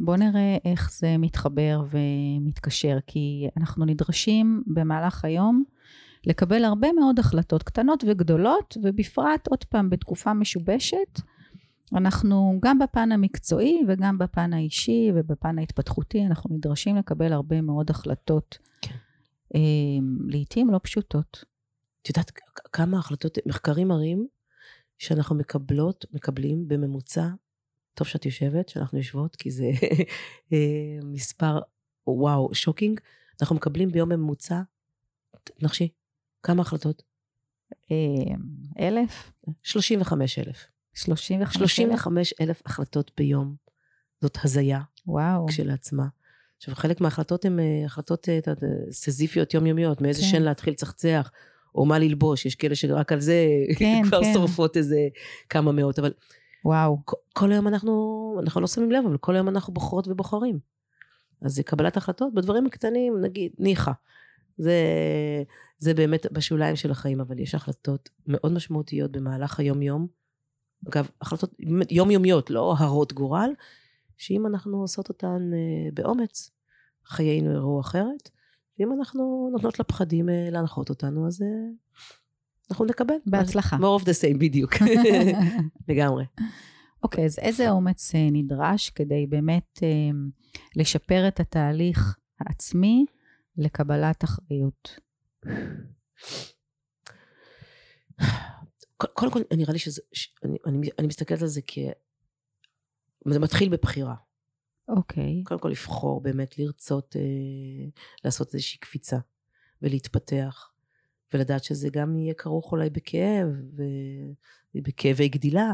בואו 0.00 0.16
נראה 0.16 0.56
איך 0.64 0.92
זה 0.92 1.16
מתחבר 1.18 1.84
ומתקשר, 1.90 2.98
כי 3.06 3.48
אנחנו 3.56 3.84
נדרשים 3.84 4.62
במהלך 4.66 5.24
היום 5.24 5.64
לקבל 6.26 6.64
הרבה 6.64 6.92
מאוד 6.92 7.18
החלטות 7.18 7.62
קטנות 7.62 8.04
וגדולות, 8.06 8.76
ובפרט, 8.82 9.48
עוד 9.48 9.64
פעם, 9.64 9.90
בתקופה 9.90 10.34
משובשת, 10.34 11.20
אנחנו 11.94 12.58
גם 12.62 12.78
בפן 12.78 13.12
המקצועי 13.12 13.82
וגם 13.88 14.18
בפן 14.18 14.52
האישי 14.52 15.10
ובפן 15.14 15.58
ההתפתחותי, 15.58 16.26
אנחנו 16.26 16.56
נדרשים 16.56 16.96
לקבל 16.96 17.32
הרבה 17.32 17.60
מאוד 17.60 17.90
החלטות, 17.90 18.58
כן. 18.80 18.94
אה, 19.54 19.60
לעתים 20.28 20.70
לא 20.70 20.80
פשוטות. 20.82 21.44
את 22.02 22.08
יודעת 22.08 22.32
כמה 22.72 22.98
החלטות, 22.98 23.38
מחקרים 23.46 23.88
מראים 23.88 24.26
שאנחנו 24.98 25.36
מקבלות, 25.36 26.04
מקבלים 26.12 26.68
בממוצע 26.68 27.28
טוב 27.94 28.06
שאת 28.06 28.26
יושבת, 28.26 28.68
שאנחנו 28.68 28.98
יושבות, 28.98 29.36
כי 29.36 29.50
זה 29.50 29.70
אה, 30.52 30.98
מספר, 31.04 31.58
וואו, 32.06 32.54
שוקינג. 32.54 33.00
אנחנו 33.40 33.56
מקבלים 33.56 33.92
ביום 33.92 34.08
ממוצע, 34.08 34.60
נחשי, 35.62 35.88
כמה 36.46 36.62
החלטות? 36.62 37.02
אה, 37.90 38.34
אלף? 38.78 39.32
35 39.62 40.38
אלף. 40.38 40.66
35 40.94 41.54
35 41.56 42.34
אלף 42.40 42.62
החלטות 42.66 43.10
ביום. 43.16 43.54
זאת 44.20 44.38
הזיה. 44.44 44.80
וואו. 45.06 45.46
כשלעצמה. 45.48 46.06
עכשיו, 46.56 46.74
חלק 46.74 47.00
מההחלטות 47.00 47.44
הן 47.44 47.60
אה, 47.60 47.82
החלטות 47.86 48.28
סזיפיות 48.90 49.54
יומיומיות, 49.54 50.00
מאיזה 50.00 50.22
כן. 50.22 50.28
שן 50.28 50.42
להתחיל 50.42 50.72
לצחצח, 50.72 51.30
או 51.74 51.86
מה 51.86 51.98
ללבוש, 51.98 52.46
יש 52.46 52.54
כאלה 52.54 52.74
שרק 52.74 53.12
על 53.12 53.20
זה 53.20 53.46
כן, 53.78 54.02
כבר 54.08 54.22
כן. 54.22 54.32
שורפות 54.32 54.76
איזה 54.76 55.08
כמה 55.48 55.72
מאות, 55.72 55.98
אבל 55.98 56.12
וואו. 56.64 56.98
כל 57.32 57.52
היום 57.52 57.68
אנחנו, 57.68 58.36
אנחנו 58.42 58.60
לא 58.60 58.66
שמים 58.66 58.92
לב, 58.92 59.04
אבל 59.06 59.18
כל 59.18 59.34
היום 59.34 59.48
אנחנו 59.48 59.72
בוחרות 59.72 60.08
ובוחרים. 60.08 60.58
אז 61.42 61.54
זה 61.54 61.62
קבלת 61.62 61.96
החלטות 61.96 62.34
בדברים 62.34 62.66
הקטנים, 62.66 63.20
נגיד, 63.20 63.52
ניחא. 63.58 63.92
זה, 64.58 64.82
זה 65.78 65.94
באמת 65.94 66.26
בשוליים 66.32 66.76
של 66.76 66.90
החיים, 66.90 67.20
אבל 67.20 67.38
יש 67.38 67.54
החלטות 67.54 68.10
מאוד 68.26 68.52
משמעותיות 68.52 69.12
במהלך 69.12 69.60
היום-יום. 69.60 70.06
אגב, 70.88 71.08
החלטות 71.20 71.54
יומיומיות, 71.90 72.50
לא 72.50 72.74
הרות 72.78 73.12
גורל, 73.12 73.50
שאם 74.16 74.46
אנחנו 74.46 74.80
עושות 74.80 75.08
אותן 75.08 75.50
אה, 75.52 75.90
באומץ, 75.94 76.50
חיינו 77.04 77.52
יראו 77.52 77.80
אחרת. 77.80 78.30
ואם 78.78 78.92
אנחנו 78.92 79.48
נותנות 79.52 79.80
לפחדים 79.80 80.28
אה, 80.28 80.48
להנחות 80.50 80.90
אותנו, 80.90 81.26
אז 81.26 81.42
אה, 81.42 81.48
אנחנו 82.70 82.84
נקבל. 82.84 83.14
בהצלחה. 83.26 83.76
more 83.76 84.00
of 84.00 84.04
the 84.04 84.22
same, 84.22 84.38
בדיוק. 84.38 84.72
לגמרי. 85.88 86.24
אוקיי, 87.02 87.24
okay, 87.24 87.26
אז 87.26 87.38
איזה 87.38 87.70
אומץ 87.70 88.12
נדרש 88.14 88.90
כדי 88.90 89.26
באמת 89.26 89.78
לשפר 90.76 91.28
את 91.28 91.40
התהליך 91.40 92.16
העצמי 92.40 93.06
לקבלת 93.58 94.24
אחריות? 94.24 95.00
קודם 98.96 99.32
כל, 99.32 99.40
נראה 99.56 99.72
לי 99.72 99.78
שזה, 99.78 100.02
אני, 100.44 100.58
אני, 100.66 100.88
אני 100.98 101.06
מסתכלת 101.06 101.42
על 101.42 101.48
זה 101.48 101.60
כ... 101.66 101.78
זה 103.28 103.38
מתחיל 103.38 103.68
בבחירה. 103.68 104.14
אוקיי. 104.88 105.40
Okay. 105.40 105.48
קודם 105.48 105.60
כל 105.60 105.68
לבחור 105.68 106.20
באמת 106.20 106.58
לרצות 106.58 107.16
אה, 107.16 107.90
לעשות 108.24 108.54
איזושהי 108.54 108.78
קפיצה 108.78 109.16
ולהתפתח. 109.82 110.72
ולדעת 111.34 111.64
שזה 111.64 111.88
גם 111.92 112.16
יהיה 112.16 112.34
כרוך 112.34 112.72
אולי 112.72 112.90
בכאב, 112.90 113.48
ובכאבי 114.74 115.28
גדילה, 115.28 115.70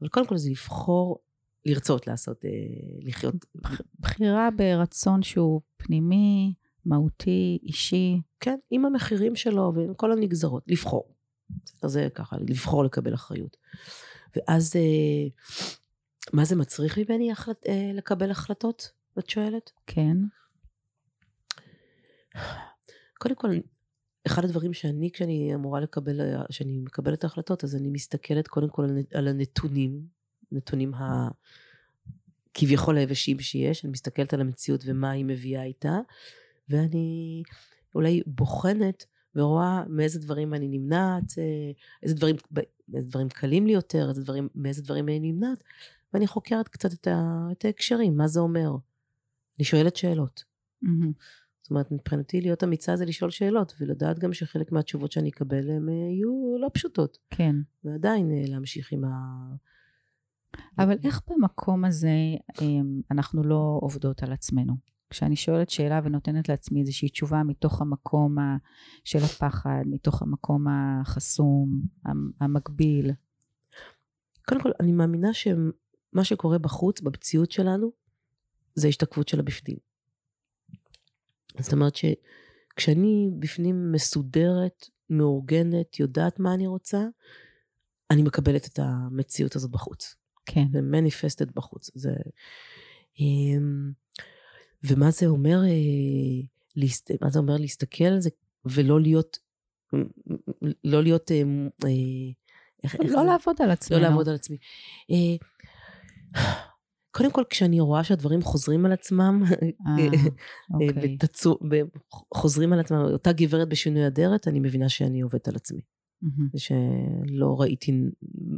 אבל 0.00 0.08
קודם 0.08 0.26
כל 0.26 0.36
זה 0.36 0.50
לבחור, 0.50 1.18
לרצות 1.66 2.06
לעשות, 2.06 2.44
אה, 2.44 2.50
לחיות. 3.00 3.34
בחירה 4.00 4.48
ברצון 4.56 5.22
שהוא 5.22 5.60
פנימי, 5.76 6.54
מהותי, 6.86 7.58
אישי. 7.62 8.20
כן, 8.40 8.56
עם 8.70 8.84
המחירים 8.84 9.36
שלו 9.36 9.72
ועם 9.74 9.94
כל 9.94 10.12
הנגזרות, 10.12 10.62
לבחור. 10.66 11.14
אז 11.82 11.90
זה 11.90 12.08
ככה, 12.14 12.36
לבחור 12.48 12.84
לקבל 12.84 13.14
אחריות. 13.14 13.56
ואז, 14.36 14.76
אה, 14.76 15.28
מה 16.32 16.44
זה 16.44 16.56
מצריך 16.56 16.98
ממני 16.98 17.32
החלט, 17.32 17.66
אה, 17.66 17.90
לקבל 17.94 18.30
החלטות? 18.30 18.90
את 19.18 19.30
שואלת? 19.30 19.70
כן. 19.86 20.16
קודם 23.18 23.34
כל, 23.34 23.48
אחד 24.26 24.44
הדברים 24.44 24.72
שאני, 24.72 25.10
כשאני 25.12 25.54
אמורה 25.54 25.80
לקבל, 25.80 26.20
כשאני 26.48 26.78
מקבלת 26.78 27.24
ההחלטות, 27.24 27.64
אז 27.64 27.76
אני 27.76 27.88
מסתכלת 27.88 28.48
קודם 28.48 28.68
כל 28.68 28.84
על 29.14 29.28
הנתונים, 29.28 30.00
נתונים 30.52 30.92
הכביכול 32.54 32.96
היבשים 32.96 33.40
שיש, 33.40 33.84
אני 33.84 33.92
מסתכלת 33.92 34.34
על 34.34 34.40
המציאות 34.40 34.80
ומה 34.86 35.10
היא 35.10 35.24
מביאה 35.24 35.62
איתה, 35.62 35.98
ואני 36.68 37.42
אולי 37.94 38.22
בוחנת 38.26 39.04
ורואה 39.34 39.84
מאיזה 39.88 40.20
דברים 40.20 40.54
אני 40.54 40.68
נמנעת, 40.68 41.38
אה, 41.38 41.72
איזה 42.02 42.14
דברים, 42.14 42.36
איזה 42.94 43.08
דברים 43.08 43.28
קלים 43.28 43.66
לי 43.66 43.72
יותר, 43.72 44.08
איזה 44.08 44.22
דברים, 44.22 44.48
מאיזה 44.54 44.82
דברים 44.82 45.08
אני 45.08 45.32
נמנעת, 45.32 45.64
ואני 46.12 46.26
חוקרת 46.26 46.68
קצת 46.68 46.92
את, 46.92 47.06
ה, 47.06 47.48
את 47.52 47.64
ההקשרים, 47.64 48.16
מה 48.16 48.28
זה 48.28 48.40
אומר. 48.40 48.70
אני 49.58 49.64
שואלת 49.64 49.96
שאלות. 49.96 50.44
Mm-hmm. 50.84 51.12
זאת 51.62 51.70
אומרת, 51.70 51.92
מבחינתי 51.92 52.40
להיות 52.40 52.64
אמיצה 52.64 52.96
זה 52.96 53.04
לשאול 53.04 53.30
שאלות, 53.30 53.74
ולדעת 53.80 54.18
גם 54.18 54.32
שחלק 54.32 54.72
מהתשובות 54.72 55.12
שאני 55.12 55.28
אקבל 55.28 55.70
הן 55.70 55.88
אה, 55.88 55.94
יהיו 55.94 56.56
לא 56.60 56.70
פשוטות. 56.74 57.18
כן. 57.30 57.56
ועדיין 57.84 58.30
אה, 58.30 58.44
להמשיך 58.48 58.92
עם 58.92 59.04
ה... 59.04 59.08
אבל 60.78 60.96
איך 61.04 61.22
במקום 61.28 61.84
הזה 61.84 62.16
אנחנו 63.10 63.42
לא 63.42 63.78
עובדות 63.80 64.22
על 64.22 64.32
עצמנו? 64.32 64.95
כשאני 65.16 65.36
שואלת 65.36 65.70
שאלה 65.70 66.00
ונותנת 66.04 66.48
לעצמי 66.48 66.80
איזושהי 66.80 67.08
תשובה 67.08 67.42
מתוך 67.42 67.80
המקום 67.80 68.36
של 69.04 69.18
הפחד, 69.18 69.82
מתוך 69.86 70.22
המקום 70.22 70.66
החסום, 70.68 71.82
המקביל. 72.40 73.10
קודם 74.48 74.60
כל, 74.60 74.70
אני 74.80 74.92
מאמינה 74.92 75.34
שמה 75.34 76.24
שקורה 76.24 76.58
בחוץ, 76.58 77.00
במציאות 77.00 77.50
שלנו, 77.50 77.92
זה 78.74 78.88
השתקפות 78.88 79.28
של 79.28 79.40
הבפנים. 79.40 79.76
זאת 81.60 81.72
אומרת 81.72 81.92
שכשאני 81.96 83.30
בפנים 83.38 83.92
מסודרת, 83.92 84.86
מאורגנת, 85.10 86.00
יודעת 86.00 86.40
מה 86.40 86.54
אני 86.54 86.66
רוצה, 86.66 87.04
אני 88.10 88.22
מקבלת 88.22 88.66
את 88.66 88.78
המציאות 88.78 89.56
הזאת 89.56 89.70
בחוץ. 89.70 90.14
כן. 90.46 90.66
זה 90.72 90.82
מניפסטד 90.82 91.50
בחוץ. 91.50 91.90
זה... 91.94 92.10
ומה 94.84 95.10
זה 95.10 95.26
אומר, 95.26 95.62
אה, 95.64 96.46
להסת... 96.76 97.10
מה 97.22 97.30
זה 97.30 97.38
אומר 97.38 97.56
להסתכל 97.56 98.04
על 98.04 98.20
זה 98.20 98.30
ולא 98.64 99.00
להיות, 99.00 99.38
לא 100.84 101.02
להיות, 101.02 101.30
אמ, 101.30 101.68
אה, 101.84 101.90
איך, 102.84 102.94
לא 102.94 103.04
איך 103.04 103.14
לעבוד 103.14 103.56
זה? 103.58 103.64
על 103.64 103.70
עצמי. 103.70 103.96
לא 103.96 104.02
לעבוד 104.02 104.28
על 104.28 104.34
עצמי. 104.34 104.56
אה, 105.10 105.36
קודם 107.10 107.30
כל, 107.30 107.42
כשאני 107.50 107.80
רואה 107.80 108.04
שהדברים 108.04 108.42
חוזרים 108.42 108.86
על 108.86 108.92
עצמם, 108.92 109.42
אה, 109.86 110.06
אוקיי. 110.74 111.18
וחוזרים 112.34 112.72
על 112.72 112.80
עצמם, 112.80 112.98
אותה 112.98 113.32
גברת 113.32 113.68
בשינוי 113.68 114.06
אדרת, 114.06 114.48
אני 114.48 114.60
מבינה 114.60 114.88
שאני 114.88 115.20
עובדת 115.20 115.48
על 115.48 115.56
עצמי. 115.56 115.80
שלא 116.56 117.60
ראיתי 117.60 117.92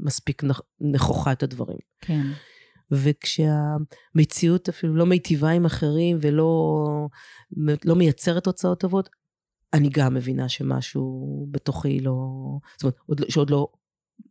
מספיק 0.02 0.42
נכוחה 0.81 1.33
את 1.33 1.42
הדברים. 1.42 1.78
כן. 2.00 2.22
וכשהמציאות 2.90 4.68
אפילו 4.68 4.94
לא 4.94 5.07
מיטיבה 5.07 5.51
עם 5.51 5.66
אחרים 5.66 6.16
ולא 6.20 6.79
לא 7.85 7.96
מייצרת 7.96 8.44
תוצאות 8.44 8.81
טובות, 8.81 9.09
אני 9.72 9.88
גם 9.88 10.14
מבינה 10.14 10.48
שמשהו 10.48 11.46
בתוכי 11.51 12.01
לא... 12.01 12.14
זאת 12.81 12.83
אומרת, 12.83 13.31
שעוד 13.31 13.51
לא, 13.51 13.68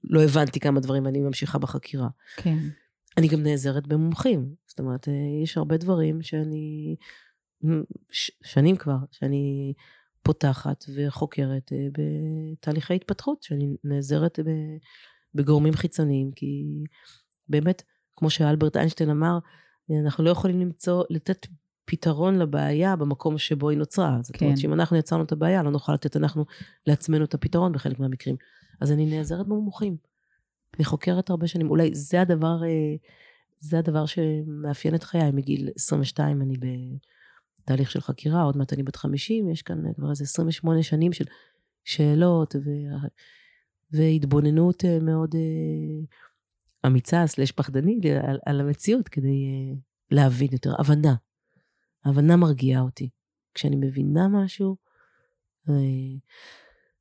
לא 0.04 0.24
הבנתי 0.24 0.60
כמה 0.60 0.80
דברים, 0.80 1.08
אני 1.08 1.22
ממשיכה 1.22 1.58
בחקירה. 1.58 2.08
כן. 2.38 2.58
אני 3.18 3.28
גם 3.28 3.44
נעזרת 3.44 3.88
במומחים. 3.88 4.54
זאת 4.68 4.80
אומרת, 4.80 5.08
אה, 5.08 5.14
יש 5.44 5.58
הרבה 5.58 5.78
דברים 5.78 6.22
שאני, 6.22 6.96
שנים 8.44 8.76
כבר, 8.76 8.98
שאני 9.12 9.74
פותחת 10.24 10.86
וחוקרת 10.96 11.72
אה, 11.74 11.88
בתהליכי 11.92 12.96
התפתחות, 12.96 13.44
שאני 13.44 13.76
נעזרת 13.84 14.40
בגורמים 15.34 15.74
חיצוניים, 15.74 16.32
כי 16.36 16.66
באמת, 17.50 17.84
כמו 18.18 18.30
שאלברט 18.30 18.78
איינשטיין 18.78 19.10
אמר, 19.10 19.40
אנחנו 20.06 20.24
לא 20.24 20.30
יכולים 20.30 20.60
למצוא, 20.60 21.04
לתת 21.10 21.48
פתרון 21.86 22.40
לבעיה 22.40 22.96
במקום 22.96 23.38
שבו 23.38 23.70
היא 23.70 23.78
נוצרה. 23.78 24.18
זאת 24.22 24.42
אומרת, 24.42 24.56
כן. 24.56 24.62
שאם 24.62 24.74
אנחנו 24.74 24.98
יצרנו 24.98 25.24
את 25.24 25.32
הבעיה, 25.32 25.64
לא 25.64 25.72
נוכל 25.72 25.94
לתת 25.94 26.18
אנחנו 26.18 26.46
לעצמנו 26.88 27.26
את 27.26 27.34
הפתרון 27.34 27.72
בחלק 27.72 28.00
מהמקרים. 28.00 28.36
אז 28.82 28.92
אני 28.92 29.06
נעזרת 29.06 29.48
במומחים. 29.48 29.98
אני 30.78 30.86
חוקרת 30.86 31.30
הרבה 31.30 31.48
שנים, 31.48 31.70
אולי 31.70 31.96
זה 31.96 32.22
הדבר, 32.22 32.64
אה, 32.64 32.96
זה 33.60 33.80
הדבר 33.80 34.06
שמאפיין 34.06 34.96
את 34.96 35.04
חיי. 35.04 35.32
מגיל 35.32 35.70
22 35.76 36.42
אני 36.42 36.56
בתהליך 37.64 37.92
של 37.92 38.02
חקירה, 38.02 38.42
עוד 38.42 38.58
מעט 38.58 38.74
אני 38.74 38.84
בת 38.84 38.96
50, 38.96 39.50
יש 39.50 39.62
כאן 39.62 39.94
כבר 39.94 40.10
איזה 40.10 40.24
28 40.24 40.84
שנים 40.84 41.14
של 41.14 41.26
שאלות 41.84 42.56
ו... 42.56 42.70
והתבוננות 43.92 44.86
אה, 44.86 45.00
מאוד 45.00 45.36
אה, 45.36 46.06
אמיצה, 46.86 47.28
סלש 47.28 47.52
פחדנית, 47.52 48.06
על, 48.06 48.40
על 48.46 48.62
המציאות, 48.62 49.08
כדי 49.08 49.28
אה, 49.28 49.76
להבין 50.12 50.48
יותר. 50.52 50.74
הבנה. 50.80 51.16
הבנה 52.06 52.36
מרגיעה 52.36 52.82
אותי. 52.82 53.10
כשאני 53.54 53.76
מבינה 53.76 54.28
משהו, 54.28 54.78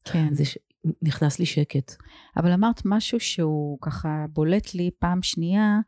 כן. 0.04 0.34
זה 0.34 0.44
ש... 0.44 0.58
נכנס 1.02 1.38
לי 1.38 1.46
שקט. 1.46 1.92
אבל 2.36 2.52
אמרת 2.52 2.82
משהו 2.84 3.20
שהוא 3.20 3.78
ככה 3.80 4.24
בולט 4.32 4.74
לי 4.74 4.90
פעם 4.98 5.22
שנייה, 5.22 5.80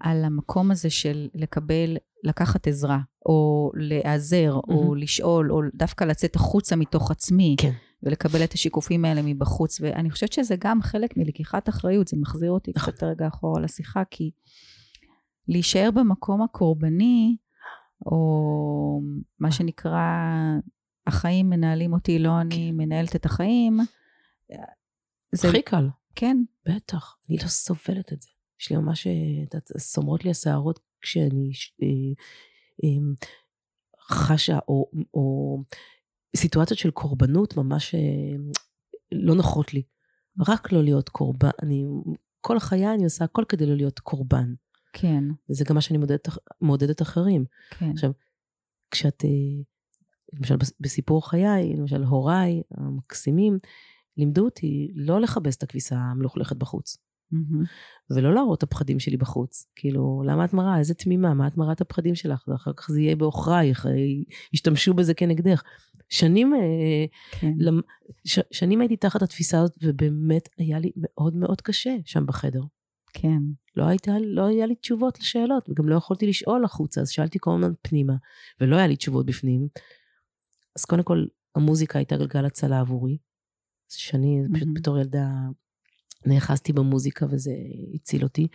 על 0.00 0.24
המקום 0.24 0.70
הזה 0.70 0.90
של 0.90 1.28
לקבל, 1.34 1.96
לקחת 2.24 2.66
עזרה, 2.66 2.98
או 3.26 3.70
להיעזר, 3.74 4.56
mm-hmm. 4.56 4.72
או 4.72 4.94
לשאול, 4.94 5.52
או 5.52 5.60
דווקא 5.74 6.04
לצאת 6.04 6.36
החוצה 6.36 6.76
מתוך 6.76 7.10
עצמי. 7.10 7.56
כן. 7.58 7.72
ולקבל 8.04 8.44
את 8.44 8.52
השיקופים 8.52 9.04
האלה 9.04 9.20
מבחוץ. 9.24 9.80
ואני 9.80 10.10
חושבת 10.10 10.32
שזה 10.32 10.56
גם 10.58 10.82
חלק 10.82 11.16
מלקיחת 11.16 11.68
אחריות, 11.68 12.08
זה 12.08 12.16
מחזיר 12.20 12.50
אותי 12.50 12.72
נכון. 12.76 12.94
קצת 12.94 13.02
רגע 13.02 13.28
אחורה 13.28 13.60
לשיחה, 13.60 14.02
כי 14.10 14.30
להישאר 15.48 15.90
במקום 15.94 16.42
הקורבני, 16.42 17.36
או 18.06 19.00
מה 19.40 19.52
שנקרא, 19.52 20.00
החיים 21.06 21.50
מנהלים 21.50 21.92
אותי, 21.92 22.18
לא 22.18 22.40
אני 22.40 22.70
כן. 22.70 22.76
מנהלת 22.76 23.16
את 23.16 23.26
החיים, 23.26 23.78
זה... 25.32 25.48
הכי 25.48 25.62
קל. 25.62 25.88
כן. 26.14 26.36
בטח, 26.66 27.16
אני 27.28 27.38
לא 27.38 27.48
סובלת 27.48 28.12
את 28.12 28.22
זה. 28.22 28.28
יש 28.60 28.70
לי 28.70 28.76
ממש, 28.76 29.06
סומרות 29.78 30.24
לי 30.24 30.30
השערות 30.30 30.80
כשאני 31.00 31.50
אה, 31.82 31.88
אה, 32.84 33.14
חשה, 34.08 34.58
או, 34.68 34.90
או 35.14 35.56
סיטואציות 36.36 36.78
של 36.78 36.90
קורבנות 36.90 37.56
ממש 37.56 37.94
אה, 37.94 38.36
לא 39.12 39.34
נוחות 39.34 39.74
לי. 39.74 39.82
רק 40.48 40.72
לא 40.72 40.82
להיות 40.82 41.08
קורבן, 41.08 41.50
אני, 41.62 41.84
כל 42.40 42.58
חיי 42.58 42.94
אני 42.94 43.04
עושה 43.04 43.24
הכל 43.24 43.44
כדי 43.48 43.66
לא 43.66 43.74
להיות 43.76 43.98
קורבן. 43.98 44.54
כן. 44.92 45.24
וזה 45.50 45.64
גם 45.64 45.74
מה 45.74 45.80
שאני 45.80 45.98
מעודדת, 45.98 46.28
מעודדת 46.60 47.02
אחרים. 47.02 47.44
כן. 47.70 47.90
עכשיו, 47.90 48.10
כשאת, 48.90 49.24
אה, 49.24 49.62
למשל 50.32 50.56
בסיפור 50.80 51.28
חיי, 51.30 51.76
למשל 51.76 52.02
הוריי 52.02 52.62
המקסימים, 52.70 53.58
לימדו 54.16 54.44
אותי 54.44 54.92
לא 54.94 55.20
לכבס 55.20 55.56
את 55.56 55.62
הכביסה 55.62 55.96
המלוכלכת 55.96 56.56
בחוץ. 56.56 56.96
Mm-hmm. 57.34 58.14
ולא 58.14 58.34
להראות 58.34 58.58
את 58.58 58.62
הפחדים 58.62 58.98
שלי 59.00 59.16
בחוץ. 59.16 59.66
כאילו, 59.76 60.22
למה 60.26 60.44
את 60.44 60.52
מראה? 60.52 60.78
איזה 60.78 60.94
תמימה, 60.94 61.34
מה 61.34 61.46
את 61.46 61.56
מראה 61.56 61.72
את 61.72 61.80
הפחדים 61.80 62.14
שלך? 62.14 62.44
ואחר 62.48 62.72
כך 62.76 62.90
זה 62.90 63.00
יהיה 63.00 63.16
בעוכרייך, 63.16 63.86
אה, 63.86 63.92
ישתמשו 64.52 64.94
בזה 64.94 65.14
כנגדך. 65.14 65.62
שנים, 66.08 66.54
אה, 66.54 66.60
כן. 67.30 67.52
למ... 67.58 67.80
ש... 68.24 68.38
שנים 68.50 68.80
הייתי 68.80 68.96
תחת 68.96 69.22
התפיסה 69.22 69.60
הזאת, 69.60 69.78
ובאמת 69.82 70.48
היה 70.58 70.78
לי 70.78 70.90
מאוד 70.96 71.36
מאוד 71.36 71.60
קשה 71.60 71.96
שם 72.04 72.26
בחדר. 72.26 72.62
כן. 73.12 73.38
לא, 73.76 73.84
הייתה, 73.84 74.12
לא 74.20 74.46
היה 74.46 74.66
לי 74.66 74.74
תשובות 74.74 75.20
לשאלות, 75.20 75.68
וגם 75.68 75.88
לא 75.88 75.96
יכולתי 75.96 76.26
לשאול 76.26 76.64
החוצה, 76.64 77.00
אז 77.00 77.10
שאלתי 77.10 77.38
כל 77.40 77.50
הזמן 77.54 77.72
פנימה, 77.82 78.14
ולא 78.60 78.76
היה 78.76 78.86
לי 78.86 78.96
תשובות 78.96 79.26
בפנים. 79.26 79.68
אז 80.76 80.84
קודם 80.84 81.02
כל, 81.02 81.24
המוזיקה 81.54 81.98
הייתה 81.98 82.16
גלגל 82.16 82.44
הצלה 82.44 82.80
עבורי. 82.80 83.18
שאני 83.88 84.42
mm-hmm. 84.44 84.54
פשוט 84.54 84.68
בתור 84.74 84.98
ילדה 84.98 85.28
נאחזתי 86.26 86.72
במוזיקה 86.72 87.26
וזה 87.30 87.52
הציל 87.94 88.22
אותי. 88.22 88.46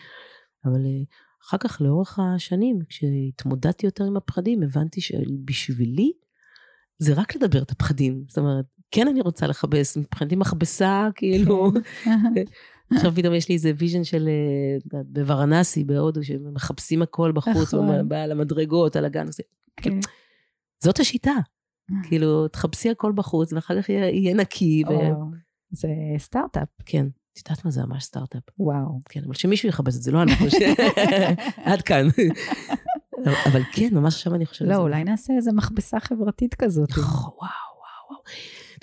אבל 0.65 0.85
אה, 0.85 1.03
אחר 1.47 1.57
כך, 1.57 1.81
לאורך 1.81 2.19
השנים, 2.19 2.79
כשהתמודדתי 2.89 3.85
יותר 3.85 4.03
עם 4.03 4.17
הפחדים, 4.17 4.63
הבנתי 4.63 5.01
שבשבילי 5.01 6.11
זה 6.97 7.13
רק 7.13 7.35
לדבר 7.35 7.61
את 7.61 7.71
הפחדים. 7.71 8.23
זאת 8.27 8.37
אומרת, 8.37 8.65
כן 8.91 9.07
אני 9.07 9.21
רוצה 9.21 9.47
לכבס, 9.47 9.97
מבחינתי 9.97 10.35
מכבסה, 10.35 11.07
כאילו... 11.15 11.71
כן. 12.03 12.43
עכשיו 12.95 13.11
פתאום 13.15 13.33
יש 13.33 13.49
לי 13.49 13.55
איזה 13.55 13.71
vision 13.77 14.03
של, 14.03 14.29
אה, 14.29 14.99
בוורנאסי, 15.05 15.83
בהודו, 15.83 16.23
שמכבסים 16.23 17.01
הכל 17.01 17.31
בחוץ, 17.31 17.73
נכון. 17.73 18.13
על 18.13 18.31
המדרגות, 18.31 18.95
על 18.95 19.05
הגן. 19.05 19.25
כן. 19.77 19.99
זאת 20.83 20.99
השיטה. 20.99 21.35
כאילו, 22.03 22.47
תחפשי 22.47 22.89
הכל 22.89 23.11
בחוץ, 23.15 23.53
ואחר 23.53 23.81
כך 23.81 23.89
יהיה 23.89 24.35
נקי. 24.35 24.83
זה 25.71 25.87
סטארט-אפ. 26.17 26.67
כן. 26.85 27.07
את 27.41 27.49
יודעת 27.49 27.65
מה 27.65 27.71
זה 27.71 27.85
ממש 27.85 28.03
סטארט-אפ. 28.03 28.43
וואו. 28.59 28.99
כן, 29.09 29.21
אבל 29.25 29.33
שמישהו 29.33 29.69
יכבס 29.69 29.97
את 29.97 30.01
זה, 30.01 30.11
לא 30.11 30.21
אנחנו. 30.21 30.45
עד 31.71 31.81
כאן. 31.81 32.07
אבל 33.45 33.61
כן, 33.73 33.89
ממש 33.91 34.15
עכשיו 34.15 34.35
אני 34.35 34.45
חושבת... 34.45 34.67
לא, 34.67 34.75
אולי 34.75 35.03
נעשה 35.03 35.33
איזה 35.33 35.51
מכבסה 35.51 35.99
חברתית 35.99 36.55
כזאת. 36.55 36.89
וואו, 36.97 37.07
וואו, 37.07 37.29
וואו. 38.09 38.21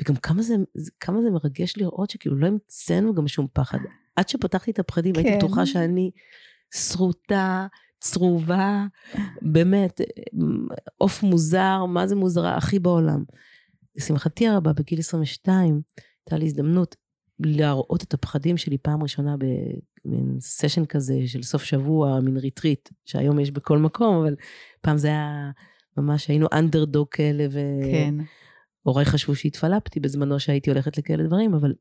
וגם 0.01 0.17
כמה 0.17 0.43
זה, 0.43 0.55
כמה 1.01 1.23
זה 1.23 1.31
מרגש 1.31 1.77
לראות 1.77 2.11
שכאילו 2.11 2.37
לא 2.37 2.47
המצאנו 2.47 3.15
גם 3.15 3.29
שום 3.29 3.47
פחד. 3.53 3.79
עד 4.17 4.29
שפתחתי 4.29 4.71
את 4.71 4.79
הפחדים, 4.79 5.15
כן. 5.15 5.21
הייתי 5.21 5.37
בטוחה 5.37 5.67
שאני 5.67 6.11
שרוטה, 6.75 7.67
צרובה, 8.01 8.85
באמת, 9.43 10.01
עוף 10.99 11.23
מוזר, 11.23 11.85
מה 11.85 12.07
זה 12.07 12.17
מוזרה 12.17 12.57
הכי 12.57 12.79
בעולם. 12.79 13.25
לשמחתי 13.97 14.49
הרבה, 14.49 14.73
בגיל 14.73 14.99
22, 14.99 15.81
הייתה 16.27 16.39
לי 16.39 16.47
הזדמנות 16.47 16.97
להראות 17.41 18.03
את 18.03 18.15
הפחדים 18.15 18.57
שלי 18.57 18.79
פעם 18.79 19.03
ראשונה 19.03 19.37
במין 19.37 20.37
סשן 20.41 20.85
כזה 20.85 21.15
של 21.27 21.43
סוף 21.43 21.63
שבוע, 21.63 22.21
מין 22.21 22.37
retreat, 22.37 22.89
שהיום 23.05 23.41
יש 23.41 23.51
בכל 23.51 23.79
מקום, 23.79 24.17
אבל 24.17 24.35
פעם 24.81 24.99
זה 24.99 25.09
היה 25.09 25.51
ממש, 25.97 26.29
היינו 26.29 26.47
אנדרדוג 26.53 27.09
כאלה, 27.11 27.47
ו... 27.51 27.61
כן. 27.93 28.15
חשבו 29.05 29.35
שהתפלפתי 29.35 30.01
בזמנו 30.01 30.41
שהייתי 30.41 30.71
הולכת 30.71 30.99
לכאלה 30.99 31.25
דברים, 31.25 31.55
אבל 31.55 31.75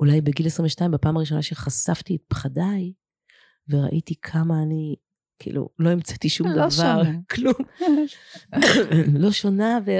אולי 0.00 0.20
בגיל 0.20 0.46
22, 0.46 0.90
בפעם 0.90 1.16
הראשונה 1.16 1.42
שחשפתי 1.42 2.16
את 2.16 2.20
פחדיי, 2.28 2.92
וראיתי 3.68 4.14
כמה 4.22 4.62
אני, 4.62 4.96
כאילו, 5.38 5.68
לא 5.78 5.90
המצאתי 5.90 6.28
שום 6.28 6.46
לא 6.46 6.54
דבר, 6.54 6.70
שונה. 6.70 7.18
כלום. 7.30 7.54
לא 9.22 9.32
שונה, 9.32 9.78
ו... 9.86 9.90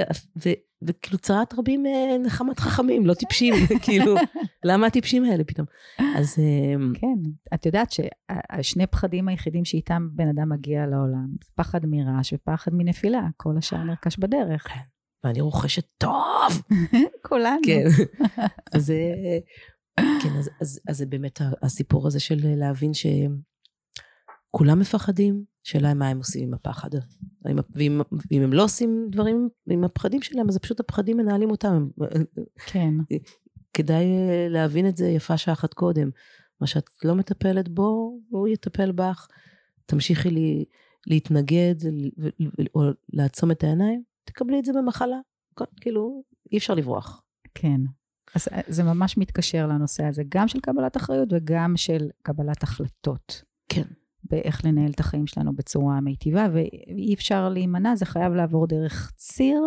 ו... 0.45 0.49
וכאילו 0.87 1.17
צרת 1.17 1.53
רבים 1.53 1.85
אה, 1.85 2.17
נחמת 2.17 2.59
חכמים, 2.59 3.05
לא 3.05 3.13
טיפשים, 3.13 3.53
כאילו, 3.83 4.15
למה 4.63 4.87
הטיפשים 4.87 5.23
האלה 5.23 5.43
פתאום? 5.43 5.67
אז... 6.15 6.39
אה, 6.39 6.99
כן, 6.99 7.29
את 7.53 7.65
יודעת 7.65 7.91
שהשני 7.91 8.87
פחדים 8.87 9.27
היחידים 9.27 9.65
שאיתם 9.65 10.07
בן 10.13 10.27
אדם 10.27 10.49
מגיע 10.49 10.85
לעולם, 10.85 11.27
פחד 11.55 11.79
מרעש 11.85 12.33
ופחד 12.33 12.71
מנפילה, 12.73 13.27
כל 13.37 13.57
השאר 13.57 13.83
נרכש 13.83 14.17
בדרך. 14.17 14.67
כן, 14.67 14.79
ואני 15.23 15.41
רוכשת 15.41 15.85
טוב! 15.97 16.61
כולנו. 17.27 17.61
כן, 17.65 17.83
אז, 18.75 18.93
כן, 19.95 20.29
אז, 20.37 20.49
אז, 20.61 20.79
אז 20.89 20.97
זה 20.97 21.05
באמת 21.05 21.41
הסיפור 21.61 22.07
הזה 22.07 22.19
של 22.19 22.39
להבין 22.43 22.91
שכולם 22.93 24.79
מפחדים, 24.79 25.50
השאלה 25.65 25.93
מה 25.93 26.07
הם 26.07 26.17
עושים 26.17 26.47
עם 26.47 26.53
הפחד. 26.53 26.89
ואם, 27.75 28.01
ואם 28.31 28.41
הם 28.41 28.53
לא 28.53 28.63
עושים 28.63 29.07
דברים 29.09 29.49
עם 29.69 29.83
הפחדים 29.83 30.21
שלהם, 30.21 30.49
אז 30.49 30.57
פשוט 30.57 30.79
הפחדים 30.79 31.17
מנהלים 31.17 31.51
אותם. 31.51 31.87
כן. 32.65 32.93
כדאי 33.73 34.05
להבין 34.49 34.87
את 34.87 34.97
זה 34.97 35.07
יפה 35.07 35.37
שעה 35.37 35.53
אחת 35.53 35.73
קודם. 35.73 36.09
מה 36.61 36.67
שאת 36.67 36.89
לא 37.03 37.15
מטפלת 37.15 37.69
בו, 37.69 38.19
הוא 38.29 38.47
יטפל 38.47 38.91
בך. 38.91 39.27
תמשיכי 39.85 40.29
לי, 40.29 40.65
להתנגד 41.07 41.75
או 42.75 42.81
לעצום 43.13 43.51
את 43.51 43.63
העיניים, 43.63 44.03
תקבלי 44.23 44.59
את 44.59 44.65
זה 44.65 44.71
במחלה. 44.73 45.17
כאילו, 45.81 46.23
אי 46.51 46.57
אפשר 46.57 46.73
לברוח. 46.73 47.23
כן. 47.55 47.81
אז 48.35 48.47
זה 48.67 48.83
ממש 48.83 49.17
מתקשר 49.17 49.67
לנושא 49.67 50.03
הזה, 50.03 50.23
גם 50.29 50.47
של 50.47 50.59
קבלת 50.59 50.97
אחריות 50.97 51.29
וגם 51.31 51.77
של 51.77 52.09
קבלת 52.21 52.63
החלטות. 52.63 53.43
כן. 53.69 53.83
באיך 54.23 54.65
לנהל 54.65 54.91
את 54.91 54.99
החיים 54.99 55.27
שלנו 55.27 55.55
בצורה 55.55 56.01
מיטיבה, 56.01 56.47
ואי 56.53 57.13
אפשר 57.13 57.49
להימנע, 57.49 57.95
זה 57.95 58.05
חייב 58.05 58.33
לעבור 58.33 58.67
דרך 58.67 59.11
ציר 59.15 59.61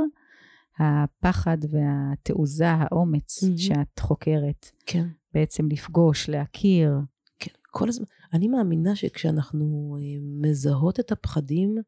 הפחד 0.78 1.58
והתעוזה, 1.70 2.70
האומץ 2.70 3.44
mm-hmm. 3.44 3.58
שאת 3.58 3.98
חוקרת. 4.00 4.70
כן. 4.86 5.06
בעצם 5.34 5.68
לפגוש, 5.68 6.28
להכיר. 6.28 6.98
כן, 7.38 7.52
כל 7.70 7.88
הזמן. 7.88 8.06
אני 8.32 8.48
מאמינה 8.48 8.96
שכשאנחנו 8.96 9.96
אה, 9.98 10.18
מזהות 10.42 11.00
את 11.00 11.12
הפחדים, 11.12 11.78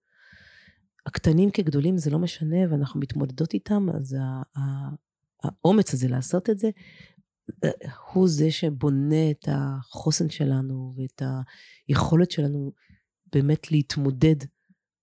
הקטנים 1.07 1.51
כגדולים, 1.51 1.99
זה 1.99 2.11
לא 2.11 2.19
משנה, 2.19 2.57
ואנחנו 2.71 3.01
מתמודדות 3.01 3.55
איתם, 3.55 3.87
אז 3.95 4.17
האומץ 5.45 5.95
הזה 5.95 6.09
לעשות 6.09 6.51
את 6.51 6.59
זה, 6.59 6.71
הוא 8.13 8.29
זה 8.29 8.51
שבונה 8.51 9.31
את 9.31 9.49
החוסן 9.49 10.29
שלנו 10.31 10.95
ואת 10.97 11.23
היכולת 11.89 12.31
שלנו 12.31 12.73
באמת 13.33 13.71
להתמודד 13.71 14.37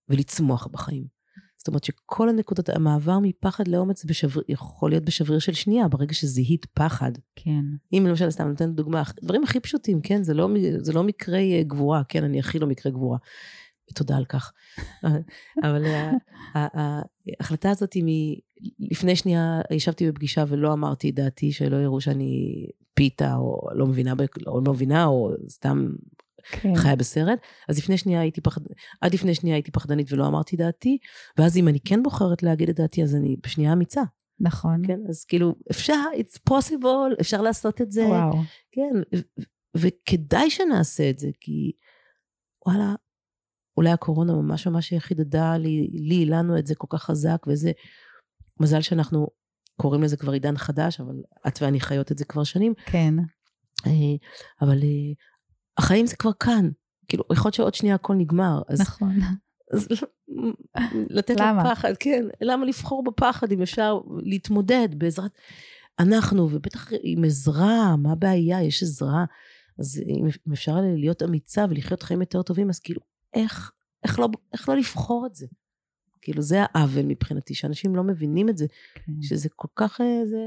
ולצמוח 0.09 0.67
בחיים. 0.67 1.13
זאת 1.57 1.67
אומרת 1.67 1.83
שכל 1.83 2.29
הנקודות, 2.29 2.69
המעבר 2.69 3.19
מפחד 3.19 3.67
לאומץ 3.67 4.05
בשבר, 4.05 4.41
יכול 4.49 4.91
להיות 4.91 5.03
בשבריר 5.05 5.39
של 5.39 5.53
שנייה, 5.53 5.87
ברגע 5.87 6.13
שזיהית 6.13 6.65
פחד. 6.65 7.11
כן. 7.35 7.61
אם 7.93 8.05
למשל, 8.07 8.29
סתם 8.29 8.47
נותנת 8.47 8.75
דוגמה, 8.75 9.03
דברים 9.23 9.43
הכי 9.43 9.59
פשוטים, 9.59 10.01
כן? 10.01 10.23
זה 10.23 10.33
לא, 10.33 10.49
זה 10.77 10.93
לא 10.93 11.03
מקרי 11.03 11.57
אה, 11.57 11.63
גבורה, 11.63 12.01
כן? 12.09 12.23
אני 12.23 12.39
הכי 12.39 12.59
לא 12.59 12.67
מקרה 12.67 12.91
גבורה. 12.91 13.17
ותודה 13.91 14.17
על 14.17 14.25
כך. 14.25 14.53
אבל 15.65 15.83
ההחלטה 16.53 17.69
הזאת 17.69 17.93
היא, 17.93 18.39
לפני 18.79 19.15
שנייה 19.15 19.61
ישבתי 19.71 20.11
בפגישה 20.11 20.43
ולא 20.47 20.73
אמרתי 20.73 21.09
את 21.09 21.15
דעתי, 21.15 21.51
שלא 21.51 21.77
יראו 21.77 22.01
שאני 22.01 22.65
פיתה, 22.93 23.35
או 23.35 23.67
לא 23.75 23.87
מבינה, 23.87 24.13
או 24.47 24.61
לא 24.65 24.73
מבינה, 24.73 25.05
או 25.05 25.31
סתם 25.49 25.87
כן. 26.51 26.75
חיה 26.75 26.95
בסרט. 26.95 27.39
אז 27.69 27.77
לפני 27.77 27.97
שנייה 27.97 28.21
הייתי 28.21 28.41
פחד... 28.41 28.61
עד 29.01 29.13
לפני 29.13 29.35
שנייה 29.35 29.55
הייתי 29.55 29.71
פחדנית 29.71 30.13
ולא 30.13 30.27
אמרתי 30.27 30.55
דעתי, 30.55 30.97
ואז 31.37 31.57
אם 31.57 31.67
אני 31.67 31.79
כן 31.79 32.03
בוחרת 32.03 32.43
להגיד 32.43 32.69
את 32.69 32.75
דעתי, 32.75 33.03
אז 33.03 33.15
אני 33.15 33.35
בשנייה 33.43 33.73
אמיצה. 33.73 34.01
נכון. 34.39 34.87
כן, 34.87 34.99
אז 35.09 35.25
כאילו, 35.25 35.55
אפשר, 35.71 35.99
it's 36.13 36.53
possible, 36.53 37.21
אפשר 37.21 37.41
לעשות 37.41 37.81
את 37.81 37.91
זה. 37.91 38.05
וואו. 38.05 38.31
כן, 38.71 39.19
וכדאי 39.77 40.49
שנעשה 40.49 41.09
את 41.09 41.19
זה, 41.19 41.27
כי 41.39 41.71
וואלה, 42.67 42.95
אולי 43.77 43.89
הקורונה 43.89 44.33
ממש 44.33 44.67
ממש 44.67 44.93
חידדה 44.93 45.57
לי, 45.57 45.89
לי, 45.93 46.25
לנו 46.25 46.57
את 46.57 46.67
זה 46.67 46.75
כל 46.75 46.87
כך 46.89 47.03
חזק, 47.03 47.45
וזה 47.47 47.71
מזל 48.59 48.81
שאנחנו 48.81 49.27
קוראים 49.77 50.03
לזה 50.03 50.17
כבר 50.17 50.31
עידן 50.31 50.57
חדש, 50.57 50.99
אבל 50.99 51.15
את 51.47 51.61
ואני 51.61 51.79
חיות 51.79 52.11
את 52.11 52.17
זה 52.17 52.25
כבר 52.25 52.43
שנים. 52.43 52.73
כן. 52.85 53.13
אה, 53.87 53.91
אבל 54.61 54.77
אה, 54.83 55.13
החיים 55.77 56.05
זה 56.05 56.15
כבר 56.15 56.33
כאן. 56.33 56.69
כאילו, 57.07 57.23
יכול 57.33 57.47
להיות 57.47 57.53
שעוד 57.53 57.73
שנייה 57.73 57.95
הכל 57.95 58.15
נגמר. 58.15 58.61
אז, 58.67 58.81
נכון. 58.81 59.15
אז 59.73 59.87
לתת 61.17 61.35
למה? 61.39 61.63
לפחד, 61.63 61.93
כן. 61.99 62.25
למה 62.41 62.65
לבחור 62.65 63.03
בפחד 63.03 63.51
אם 63.51 63.61
אפשר 63.61 63.99
להתמודד 64.23 64.87
בעזרת... 64.97 65.31
אנחנו, 65.99 66.49
ובטח 66.51 66.87
עם 67.03 67.23
עזרה, 67.23 67.95
מה 67.97 68.11
הבעיה? 68.11 68.63
יש 68.63 68.83
עזרה. 68.83 69.25
אז 69.79 70.01
אם 70.07 70.53
אפשר 70.53 70.75
להיות 70.95 71.23
אמיצה 71.23 71.65
ולחיות 71.69 72.03
חיים 72.03 72.21
יותר 72.21 72.41
טובים, 72.41 72.69
אז 72.69 72.79
כאילו, 72.79 73.01
איך, 73.33 73.71
איך, 74.03 74.19
לא, 74.19 74.29
איך 74.53 74.69
לא 74.69 74.77
לבחור 74.77 75.25
את 75.25 75.35
זה? 75.35 75.47
כאילו, 76.23 76.41
זה 76.41 76.61
העוול 76.73 77.05
מבחינתי, 77.05 77.55
שאנשים 77.55 77.95
לא 77.95 78.03
מבינים 78.03 78.49
את 78.49 78.57
זה, 78.57 78.65
כן. 78.95 79.11
שזה 79.21 79.49
כל 79.55 79.67
כך, 79.75 80.01
אה, 80.01 80.25
זה, 80.25 80.37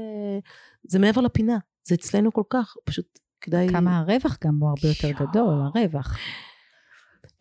זה 0.83 0.99
מעבר 0.99 1.21
לפינה, 1.21 1.57
זה 1.87 1.95
אצלנו 1.95 2.33
כל 2.33 2.43
כך, 2.49 2.75
פשוט 2.83 3.19
כדאי... 3.41 3.69
כמה 3.69 3.97
הרווח 3.97 4.37
גם 4.43 4.57
הוא 4.59 4.69
הרבה 4.69 4.87
יותר 4.87 5.11
גדול, 5.11 5.61
הרווח. 5.61 6.17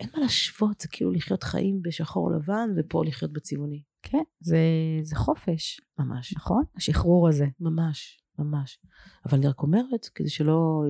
אין 0.01 0.09
מה 0.14 0.20
להשוות, 0.20 0.81
זה 0.81 0.88
כאילו 0.88 1.12
לחיות 1.12 1.42
חיים 1.42 1.83
בשחור 1.83 2.31
לבן, 2.33 2.70
ופה 2.77 3.05
לחיות 3.05 3.33
בצבעוני. 3.33 3.83
כן, 4.03 4.22
זה, 4.40 4.59
זה 5.03 5.16
חופש. 5.16 5.81
ממש. 5.99 6.35
נכון? 6.37 6.64
השחרור 6.77 7.29
הזה. 7.29 7.46
ממש, 7.61 8.20
ממש. 8.38 8.79
אבל 9.27 9.38
אני 9.38 9.49
רק 9.49 9.62
אומרת, 9.62 10.09
כדי 10.14 10.29
שלא, 10.29 10.85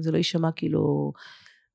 זה 0.00 0.12
לא 0.12 0.16
יישמע 0.16 0.52
כאילו, 0.52 1.12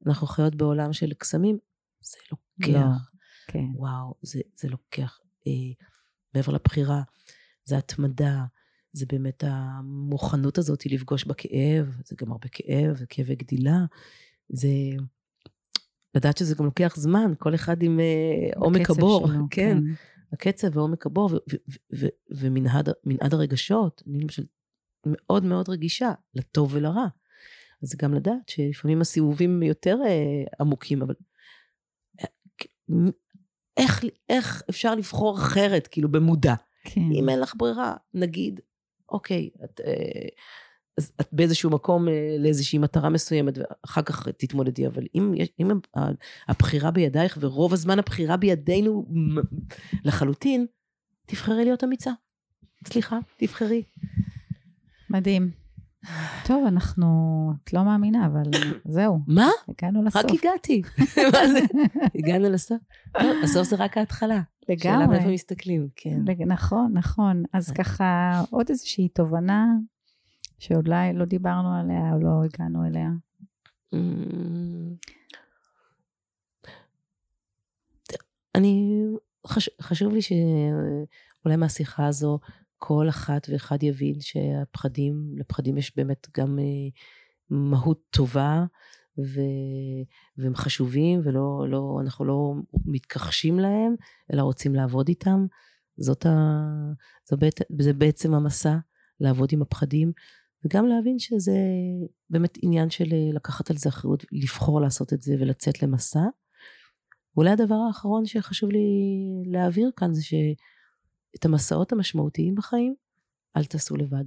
אנחנו 0.08 0.28
חיות 0.28 0.56
בעולם 0.56 0.94
של 0.94 1.14
קסמים, 1.14 1.58
זה 2.02 2.18
לוקח. 2.32 2.80
לא, 2.80 3.11
כן. 3.52 3.66
וואו, 3.76 4.14
זה, 4.22 4.42
זה 4.56 4.70
לוקח. 4.70 5.20
אה, 5.48 5.52
מעבר 6.36 6.54
לבחירה, 6.54 7.02
זה 7.64 7.78
התמדה, 7.78 8.44
זה 8.94 9.06
באמת 9.10 9.44
המוכנות 9.48 10.58
הזאת 10.58 10.86
לפגוש 10.86 11.24
בכאב, 11.24 11.98
זה 12.06 12.16
גם 12.20 12.32
הרבה 12.32 12.48
כאב, 12.52 12.96
זה 12.98 13.06
כאבי 13.10 13.36
גדילה, 13.36 13.86
זה 14.50 14.68
לדעת 16.16 16.38
שזה 16.38 16.56
גם 16.56 16.66
לוקח 16.66 16.96
זמן, 16.96 17.34
כל 17.40 17.56
אחד 17.56 17.84
עם 17.84 18.00
uh, 18.00 18.60
עומק 18.60 18.90
הבור, 18.90 19.28
שלו, 19.28 19.38
כן, 19.50 19.78
כן, 19.78 19.78
הקצב 20.34 20.78
ועומק 20.78 21.06
הבור, 21.06 21.30
ומנעד 22.32 23.34
הרגשות, 23.34 24.04
אני 24.08 24.20
למשל 24.20 24.44
מאוד 25.06 25.44
מאוד 25.44 25.70
רגישה, 25.70 26.12
לטוב 26.34 26.74
ולרע. 26.74 27.08
אז 27.84 27.96
גם 27.96 28.14
לדעת 28.14 28.50
שלפעמים 28.50 29.02
הסיבובים 29.02 29.64
יותר 29.64 29.98
uh, 29.98 30.56
עמוקים, 30.60 31.02
אבל 31.02 31.16
איך, 33.78 34.04
איך 34.30 34.62
אפשר 34.70 34.96
לבחור 34.96 35.38
אחרת, 35.38 35.88
כאילו 35.88 36.12
במודע? 36.12 36.54
כן. 36.84 37.02
אם 37.02 37.30
אין 37.30 37.40
לך 37.40 37.54
ברירה, 37.58 37.94
נגיד, 38.14 38.60
אוקיי, 39.10 39.50
את, 39.64 39.82
אה, 39.86 40.28
אז 40.98 41.12
את 41.22 41.28
באיזשהו 41.32 41.70
מקום 41.70 42.08
אה, 42.08 42.36
לאיזושהי 42.40 42.80
מטרה 42.80 43.10
מסוימת, 43.10 43.54
ואחר 43.58 44.02
כך 44.02 44.28
תתמודדי, 44.28 44.88
אבל 44.88 45.04
אם, 45.16 45.34
אם 45.60 45.72
הבחירה 46.48 46.92
בידייך, 46.92 47.38
ורוב 47.42 47.74
הזמן 47.74 48.00
הבחירה 48.00 48.38
בידינו 48.38 49.06
לחלוטין, 50.06 50.66
תבחרי 51.26 51.64
להיות 51.66 51.84
אמיצה. 51.84 52.12
סליחה, 52.88 53.20
תבחרי. 53.38 53.84
מדהים. 55.10 55.61
טוב, 56.46 56.66
אנחנו, 56.68 57.08
את 57.64 57.74
לא 57.74 57.84
מאמינה, 57.84 58.26
אבל 58.26 58.44
זהו. 58.96 59.20
מה? 59.28 59.50
הגענו 59.70 60.04
לסוף. 60.04 60.26
רק 60.26 60.32
הגעתי. 60.32 60.82
מה 61.34 61.48
זה? 61.48 61.60
הגענו 62.16 62.50
לסוף. 62.50 62.78
הסוף 63.44 63.68
זה 63.68 63.76
רק 63.76 63.98
ההתחלה. 63.98 64.42
לגמרי. 64.70 64.80
שאלה 64.80 65.08
מאיפה 65.08 65.28
מסתכלים, 65.28 65.88
כן. 65.96 66.20
נכון, 66.48 66.92
נכון. 66.94 67.44
אז 67.54 67.72
ככה, 67.72 68.42
עוד 68.50 68.66
איזושהי 68.70 69.10
תובנה 69.10 69.66
שאולי 70.60 71.14
לא 71.14 71.26
דיברנו 71.26 71.76
עליה 71.76 72.14
או 72.14 72.20
לא 72.20 72.44
הגענו 72.44 72.86
אליה. 72.88 73.10
אני, 78.56 79.04
חשוב 79.82 80.14
לי 80.14 80.20
שאולי 80.22 81.56
מהשיחה 81.56 82.08
הזו, 82.08 82.40
כל 82.84 83.10
אחת 83.10 83.48
ואחד 83.50 83.84
יבין 83.84 84.16
שהפחדים, 84.20 85.34
לפחדים 85.38 85.78
יש 85.78 85.98
באמת 85.98 86.28
גם 86.38 86.60
אה, 86.60 86.90
מהות 87.50 88.02
טובה, 88.10 88.66
ו... 89.20 89.40
והם 90.38 90.56
חשובים, 90.56 91.22
ולא, 91.24 91.66
לא, 91.70 91.98
אנחנו 92.02 92.26
לא 92.26 92.54
מתכחשים 92.86 93.60
להם, 93.60 93.96
אלא 94.34 94.42
רוצים 94.42 94.76
לעבוד 94.76 95.08
איתם. 95.08 95.46
זאת 95.98 96.26
ה... 96.26 96.32
זה, 97.30 97.36
בעת... 97.36 97.62
זה 97.82 97.94
בעצם 97.94 98.34
המסע, 98.34 98.76
לעבוד 99.20 99.50
עם 99.52 99.62
הפחדים, 99.62 100.12
וגם 100.66 100.88
להבין 100.88 101.20
שזה 101.20 101.58
באמת 102.30 102.58
עניין 102.62 102.90
של 102.90 103.14
אה, 103.14 103.34
לקחת 103.34 103.72
על 103.72 103.78
זה 103.78 103.90
אחריות, 103.90 104.26
לבחור 104.32 104.82
לעשות 104.82 105.14
את 105.14 105.22
זה 105.22 105.36
ולצאת 105.40 105.84
למסע. 105.84 106.24
ואולי 107.36 107.50
הדבר 107.50 107.76
האחרון 107.88 108.26
שחשוב 108.26 108.72
לי 108.72 108.80
להעביר 109.46 109.92
כאן 109.96 110.14
זה 110.14 110.24
ש... 110.24 110.34
את 111.36 111.46
המסעות 111.46 111.92
המשמעותיים 111.92 112.56
בחיים, 112.56 112.96
אל 113.58 113.66
תעשו 113.66 113.96
לבד. 113.98 114.26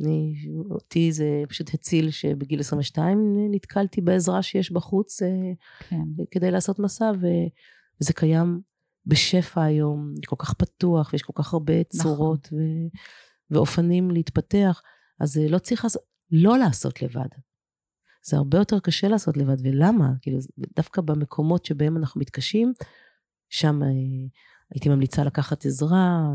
אני, 0.00 0.34
אותי 0.70 1.12
זה 1.12 1.42
פשוט 1.48 1.74
הציל 1.74 2.10
שבגיל 2.10 2.60
22 2.60 3.36
נתקלתי 3.50 4.00
בעזרה 4.00 4.42
שיש 4.42 4.72
בחוץ 4.72 5.22
אה, 5.22 5.28
כן. 5.88 6.02
כדי 6.30 6.50
לעשות 6.50 6.78
מסע, 6.78 7.12
וזה 7.20 8.12
קיים 8.12 8.60
בשפע 9.06 9.62
היום, 9.62 10.14
כל 10.26 10.36
כך 10.38 10.54
פתוח, 10.54 11.10
ויש 11.12 11.22
כל 11.22 11.32
כך 11.36 11.52
הרבה 11.52 11.74
נכון. 11.94 12.02
צורות 12.02 12.46
נכון. 12.46 12.58
ו, 12.58 12.62
ואופנים 13.50 14.10
להתפתח, 14.10 14.82
אז 15.20 15.38
אה, 15.38 15.48
לא 15.48 15.58
צריך 15.58 15.84
לעשות, 15.84 16.02
לא 16.30 16.58
לעשות 16.58 17.02
לבד. 17.02 17.28
זה 18.22 18.36
הרבה 18.36 18.58
יותר 18.58 18.80
קשה 18.80 19.08
לעשות 19.08 19.36
לבד, 19.36 19.56
ולמה? 19.62 20.10
כאילו, 20.22 20.38
דווקא 20.76 21.02
במקומות 21.02 21.64
שבהם 21.64 21.96
אנחנו 21.96 22.20
מתקשים, 22.20 22.72
שם 23.48 23.82
אה, 23.82 23.88
הייתי 24.74 24.88
ממליצה 24.88 25.24
לקחת 25.24 25.66
עזרה, 25.66 26.28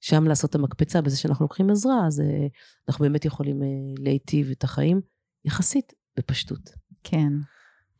ושם 0.00 0.24
לעשות 0.24 0.50
את 0.50 0.54
המקפצה 0.54 1.00
בזה 1.00 1.16
שאנחנו 1.16 1.44
לוקחים 1.44 1.70
עזרה, 1.70 2.06
אז 2.06 2.20
אה, 2.20 2.46
אנחנו 2.88 3.02
באמת 3.02 3.24
יכולים 3.24 3.62
אה, 3.62 3.68
להיטיב 3.98 4.50
את 4.50 4.64
החיים 4.64 5.00
יחסית 5.44 5.92
בפשטות. 6.16 6.70
כן. 7.04 7.32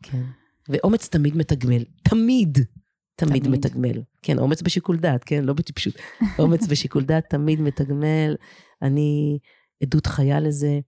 כן. 0.02 0.22
ואומץ 0.68 1.08
תמיד 1.08 1.36
מתגמל, 1.36 1.84
תמיד. 2.02 2.58
תמיד, 3.16 3.44
תמיד 3.44 3.48
מתגמל. 3.48 4.02
כן, 4.22 4.38
אומץ 4.38 4.62
בשיקול 4.62 4.96
דעת, 4.96 5.24
כן, 5.24 5.44
לא 5.44 5.52
בטיפשות. 5.52 5.94
אומץ 6.38 6.66
בשיקול 6.66 7.04
דעת 7.04 7.24
תמיד 7.30 7.60
מתגמל. 7.60 8.36
אני 8.82 9.38
עדות 9.82 10.06
חיה 10.06 10.40
לזה. 10.40 10.80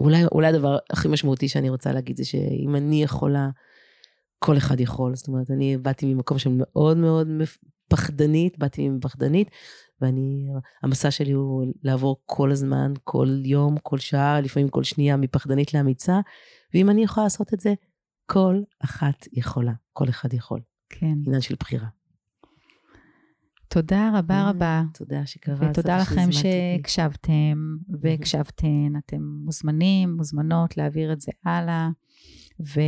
אולי, 0.00 0.24
אולי 0.32 0.46
הדבר 0.46 0.78
הכי 0.90 1.08
משמעותי 1.08 1.48
שאני 1.48 1.70
רוצה 1.70 1.92
להגיד 1.92 2.16
זה 2.16 2.24
שאם 2.24 2.76
אני 2.76 3.02
יכולה 3.02 3.48
כל 4.38 4.56
אחד 4.56 4.80
יכול. 4.80 5.14
זאת 5.14 5.28
אומרת, 5.28 5.50
אני 5.50 5.76
באתי 5.76 6.14
ממקום 6.14 6.38
של 6.38 6.50
מאוד 6.52 6.96
מאוד 6.96 7.28
פחדנית, 7.88 8.58
באתי 8.58 8.88
מפחדנית, 8.88 9.50
ואני, 10.00 10.48
המסע 10.82 11.10
שלי 11.10 11.32
הוא 11.32 11.64
לעבור 11.82 12.16
כל 12.24 12.52
הזמן, 12.52 12.92
כל 13.04 13.28
יום, 13.44 13.76
כל 13.82 13.98
שעה, 13.98 14.40
לפעמים 14.40 14.68
כל 14.68 14.84
שנייה, 14.84 15.16
מפחדנית 15.16 15.74
לאמיצה, 15.74 16.20
ואם 16.74 16.90
אני 16.90 17.04
יכולה 17.04 17.24
לעשות 17.24 17.54
את 17.54 17.60
זה, 17.60 17.74
כל 18.26 18.62
אחת 18.84 19.26
יכולה, 19.32 19.72
כל 19.92 20.08
אחד 20.08 20.34
יכול. 20.34 20.60
כן. 20.88 21.14
עניין 21.26 21.40
של 21.40 21.54
בחירה. 21.60 21.86
תודה 23.68 24.10
רבה 24.14 24.34
אה, 24.34 24.50
רבה. 24.50 24.82
תודה 24.94 25.26
שקראת. 25.26 25.70
ותודה 25.70 25.98
לכם 25.98 26.32
שהקשבתם 26.32 27.76
והקשבתן. 28.00 28.92
אתם 28.98 29.22
מוזמנים, 29.22 30.16
מוזמנות 30.16 30.76
להעביר 30.76 31.12
את 31.12 31.20
זה 31.20 31.32
הלאה. 31.44 31.88
ו... 32.60 32.80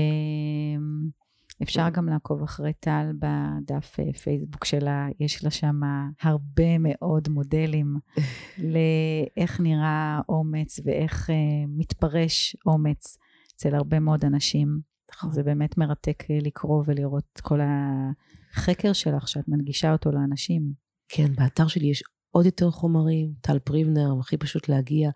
אפשר 1.63 1.89
גם 1.89 2.09
לעקוב 2.09 2.43
אחרי 2.43 2.73
טל 2.73 3.13
בדף 3.19 4.01
אה, 4.01 4.13
פייסבוק 4.13 4.65
שלה, 4.65 5.07
יש 5.21 5.45
לה 5.45 5.51
שם 5.51 5.81
הרבה 6.23 6.79
מאוד 6.79 7.29
מודלים 7.29 7.97
לאיך 8.73 9.61
נראה 9.61 10.21
אומץ 10.29 10.81
ואיך 10.85 11.31
uh, 11.31 11.33
מתפרש 11.69 12.57
אומץ 12.67 13.19
אצל 13.55 13.75
הרבה 13.75 14.01
מאוד 14.01 14.25
אנשים. 14.25 14.81
נכון. 15.11 15.33
זה 15.33 15.43
באמת 15.43 15.79
מרתק 15.79 16.25
לקרוא 16.31 16.83
ולראות 16.87 17.41
כל 17.43 17.61
החקר 17.63 18.93
שלך, 18.93 19.29
שאת 19.29 19.49
מנגישה 19.49 19.93
אותו 19.93 20.13
לאנשים. 20.13 20.73
כן, 21.09 21.35
באתר 21.35 21.67
שלי 21.67 21.87
יש 21.87 22.03
עוד 22.31 22.47
יותר 22.47 22.71
חומרים, 22.71 23.33
טל 23.41 23.59
פריבנר, 23.59 24.09
הכי 24.21 24.37
פשוט 24.37 24.69
להגיע. 24.69 25.11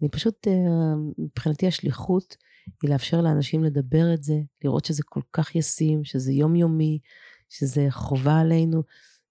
אני 0.00 0.08
פשוט, 0.08 0.48
אה, 0.48 0.52
מבחינתי 1.18 1.66
השליחות 1.66 2.36
היא 2.82 2.90
לאפשר 2.90 3.20
לאנשים 3.20 3.64
לדבר 3.64 4.14
את 4.14 4.22
זה, 4.22 4.34
לראות 4.64 4.84
שזה 4.84 5.02
כל 5.02 5.20
כך 5.32 5.54
ישים, 5.54 6.04
שזה 6.04 6.32
יומיומי, 6.32 6.98
שזה 7.48 7.86
חובה 7.90 8.40
עלינו, 8.40 8.82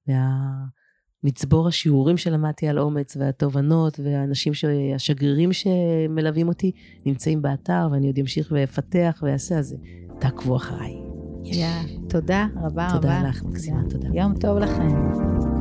והמצבור 0.07 1.67
השיעורים 1.67 2.17
שלמדתי 2.17 2.67
על 2.67 2.79
אומץ, 2.79 3.17
והתובנות, 3.17 3.99
והאנשים, 3.99 4.53
ש... 4.53 4.65
השגרירים 4.95 5.53
שמלווים 5.53 6.47
אותי, 6.47 6.71
נמצאים 7.05 7.41
באתר, 7.41 7.87
ואני 7.91 8.07
עוד 8.07 8.19
אמשיך 8.19 8.51
ואפתח 8.51 9.23
ואעשה, 9.25 9.59
אז 9.59 9.75
תעקבו 10.19 10.55
אחריי. 10.55 10.93
Yeah, 11.43 12.09
תודה 12.09 12.47
רבה 12.55 12.87
תודה 12.93 13.19
רבה. 13.19 13.29
לך, 13.29 13.43
מקסימה, 13.43 13.81
תודה. 13.89 14.07
יום 14.13 14.39
טוב 14.39 14.57
לכם. 14.57 15.52